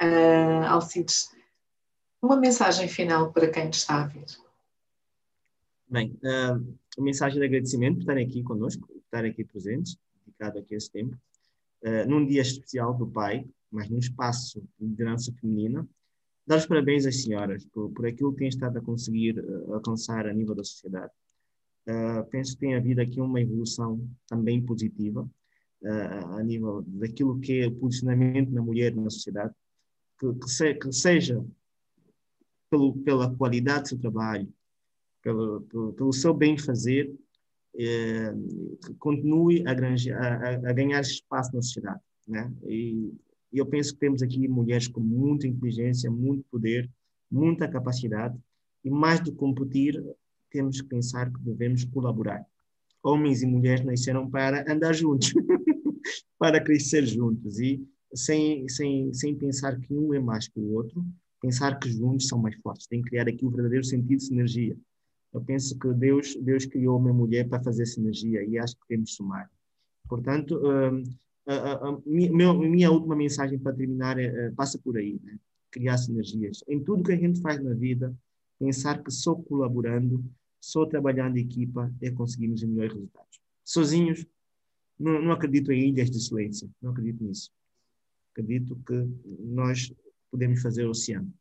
[0.00, 1.30] uh, Alcides,
[2.20, 4.26] uma mensagem final para quem te está a ver.
[5.88, 10.58] Bem, uh, a mensagem de agradecimento por estarem aqui conosco, por estarem aqui presentes, dedicado
[10.58, 11.16] aqui esse tempo,
[11.84, 15.86] uh, num dia especial do Pai, mas num espaço de liderança feminina,
[16.46, 20.26] Dar os parabéns às senhoras por, por aquilo que têm estado a conseguir uh, alcançar
[20.28, 21.12] a nível da sociedade.
[21.88, 25.22] Uh, penso que tem havido aqui uma evolução também positiva
[25.82, 29.54] uh, a nível daquilo que é o posicionamento da mulher na sociedade,
[30.18, 31.44] que, que, se, que seja
[32.68, 34.52] pelo, pela qualidade do seu trabalho,
[35.22, 37.14] pelo, pelo, pelo seu bem-fazer,
[37.78, 38.32] eh,
[38.98, 42.00] continue a, a, a, ganhar espaço na sociedade.
[42.26, 42.52] Né?
[42.66, 43.12] E
[43.56, 46.90] e eu penso que temos aqui mulheres com muita inteligência, muito poder,
[47.30, 48.38] muita capacidade,
[48.84, 49.98] e mais do que competir,
[50.50, 52.44] temos que pensar que devemos colaborar.
[53.02, 55.32] Homens e mulheres nasceram para andar juntos,
[56.38, 61.04] para crescer juntos, e sem, sem, sem pensar que um é mais que o outro,
[61.40, 62.86] pensar que juntos são mais fortes.
[62.86, 64.76] Tem que criar aqui um verdadeiro sentido de sinergia.
[65.32, 69.10] Eu penso que Deus, Deus criou uma mulher para fazer sinergia e acho que temos
[69.10, 69.50] que somar.
[70.08, 71.02] Portanto, hum,
[71.46, 75.38] a, minha, minha, última mensagem para terminar é, é, passa por aí, né?
[75.70, 76.64] criar sinergias.
[76.68, 78.16] Em tudo que a gente faz na vida,
[78.58, 80.24] pensar que só colaborando,
[80.60, 83.40] só trabalhando em equipa é conseguimos os melhores resultados.
[83.64, 84.26] Sozinhos,
[84.98, 87.50] não, não acredito em ilhas de excelência, não acredito nisso.
[88.32, 89.08] Acredito que
[89.40, 89.92] nós
[90.30, 91.32] podemos fazer o oceano.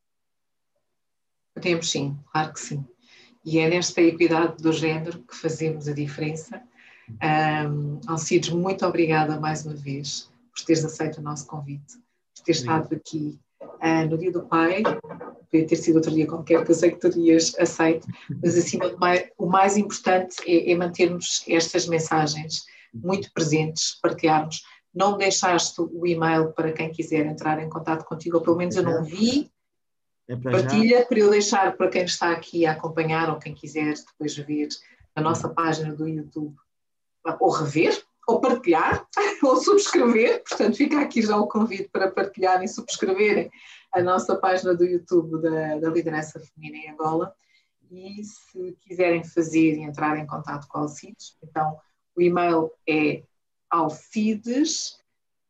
[1.54, 2.86] Podemos sim, claro que sim.
[3.44, 6.62] E é nesta equidade do género que fazemos a diferença
[7.10, 11.98] um, Alcides, muito obrigada mais uma vez por teres aceito o nosso convite,
[12.36, 14.84] por teres estado aqui uh, no Dia do Pai,
[15.64, 18.08] ter sido outro dia qualquer, que eu sei que terias aceito,
[18.42, 24.64] mas acima de mais, o mais importante é, é mantermos estas mensagens muito presentes, partilharmos.
[24.94, 28.84] Não deixaste o e-mail para quem quiser entrar em contato contigo, ou pelo menos eu
[28.84, 29.52] não vi,
[30.28, 31.06] É para Partilha já.
[31.06, 34.70] para eu deixar para quem está aqui a acompanhar ou quem quiser depois ver
[35.16, 36.56] a nossa página do YouTube
[37.40, 39.06] ou rever, ou partilhar,
[39.44, 40.44] ou subscrever.
[40.48, 43.52] Portanto, fica aqui já o convite para partilharem e subscreverem
[43.96, 47.34] a nossa página do YouTube da, da Liderança Feminina em Angola.
[47.90, 51.80] E se quiserem fazer e entrar em contato com a Alcides, então
[52.16, 53.24] o e-mail é
[53.70, 55.00] alcides,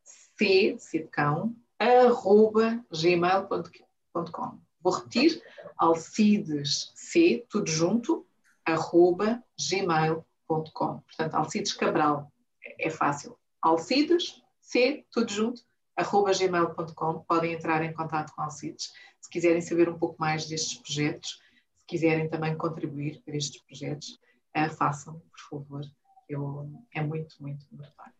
[0.03, 4.59] c, c de cão, arroba gmail.com.
[4.81, 5.41] Vou repetir,
[5.77, 8.27] alcides, c, tudo junto,
[8.63, 10.99] arroba gmail.com.
[10.99, 12.31] Portanto, Alcides Cabral,
[12.79, 13.37] é fácil.
[13.61, 15.61] Alcides, C, tudo junto,
[15.95, 17.25] arroba gmail.com.
[17.27, 18.91] Podem entrar em contato com Alcides.
[19.21, 21.39] Se quiserem saber um pouco mais destes projetos,
[21.77, 24.19] se quiserem também contribuir para estes projetos,
[24.55, 25.81] uh, façam, por favor.
[26.27, 28.13] Eu, é muito, muito notável.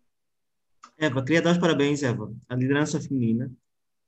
[0.97, 3.51] Eva, queria dar os parabéns, Eva, à liderança feminina,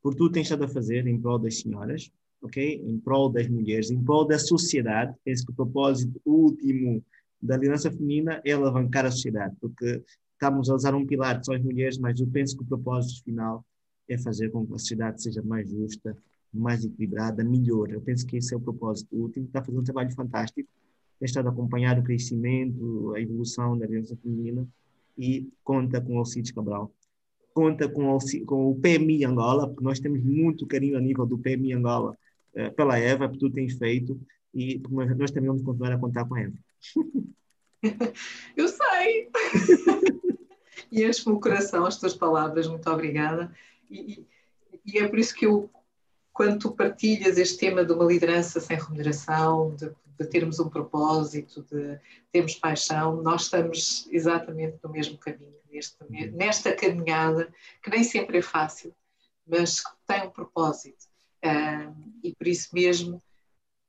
[0.02, 2.12] por tudo que tens estado a fazer em prol das senhoras,
[2.42, 2.82] ok?
[2.82, 5.14] Em prol das mulheres, em prol da sociedade.
[5.24, 7.04] Penso que o propósito último
[7.42, 10.02] da liderança feminina é alavancar a sociedade, porque
[10.38, 13.24] estamos a usar um pilar que são as mulheres, mas eu penso que o propósito
[13.24, 13.66] final
[14.08, 16.16] é fazer com que a sociedade seja mais justa,
[16.54, 17.92] mais equilibrada, melhor.
[17.92, 19.48] Eu penso que esse é o propósito último.
[19.48, 20.70] Está fazendo um trabalho fantástico.
[21.20, 24.66] Tem estado a acompanhar o crescimento, a evolução da liderança feminina
[25.18, 26.94] e conta com o Alcides Cabral.
[27.54, 31.40] Conta com o, com o PMI Angola, porque nós temos muito carinho a nível do
[31.40, 32.16] PMI Angola
[32.54, 34.20] eh, pela Eva, por tudo que tens feito,
[34.54, 34.80] e
[35.18, 36.54] nós também vamos continuar a contar com a Eva.
[38.56, 39.30] Eu sei!
[40.92, 43.54] e enche-me o coração as tuas palavras, muito obrigada.
[43.90, 44.26] E,
[44.86, 45.70] e, é por isso que eu,
[46.34, 51.64] quando tu partilhas este tema de uma liderança sem remuneração, de, de termos um propósito,
[51.64, 52.00] de
[52.32, 55.98] termos paixão, nós estamos exatamente no mesmo caminho, neste,
[56.32, 58.94] nesta caminhada, que nem sempre é fácil,
[59.46, 61.06] mas que tem um propósito.
[62.24, 63.22] e por isso mesmo,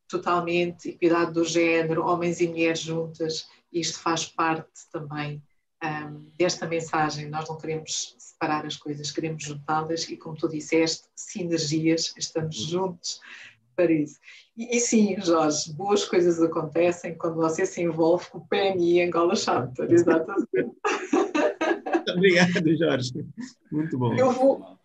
[0.08, 5.42] totalmente equidade do género, homens e mulheres juntas, isto faz parte também
[5.82, 7.28] um, desta mensagem.
[7.28, 13.20] Nós não queremos separar as coisas, queremos juntá-las e, como tu disseste, sinergias, estamos juntos
[13.74, 14.18] para isso.
[14.56, 19.36] E, e, sim, Jorge, boas coisas acontecem quando você se envolve com o PMI Angola
[19.36, 20.48] Chapter, exatamente.
[22.16, 23.26] Obrigado, Jorge.
[23.70, 24.14] Muito bom.
[24.14, 24.78] Eu vou,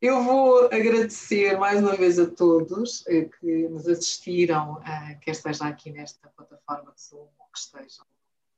[0.00, 5.66] eu vou agradecer mais uma vez a todos eh, que nos assistiram, uh, quer esteja
[5.66, 8.04] aqui nesta plataforma de Zoom ou que estejam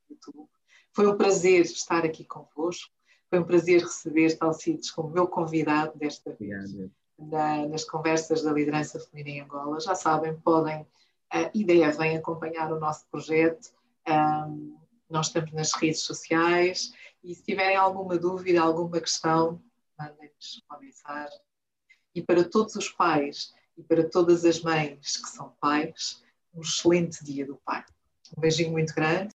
[0.08, 0.48] no YouTube.
[0.94, 2.92] Foi um prazer estar aqui convosco.
[3.28, 6.72] Foi um prazer receber Talcides como meu convidado desta vez
[7.18, 9.80] na, nas conversas da liderança feminina em Angola.
[9.80, 13.72] Já sabem, podem uh, e devem acompanhar o nosso projeto.
[14.08, 14.76] Um,
[15.10, 16.92] nós estamos nas redes sociais
[17.24, 19.60] e se tiverem alguma dúvida, alguma questão,
[19.98, 21.40] mandem-nos uma mensagem.
[22.14, 26.22] E para todos os pais e para todas as mães que são pais,
[26.54, 27.84] um excelente dia do pai.
[28.36, 29.22] Um beijinho muito grande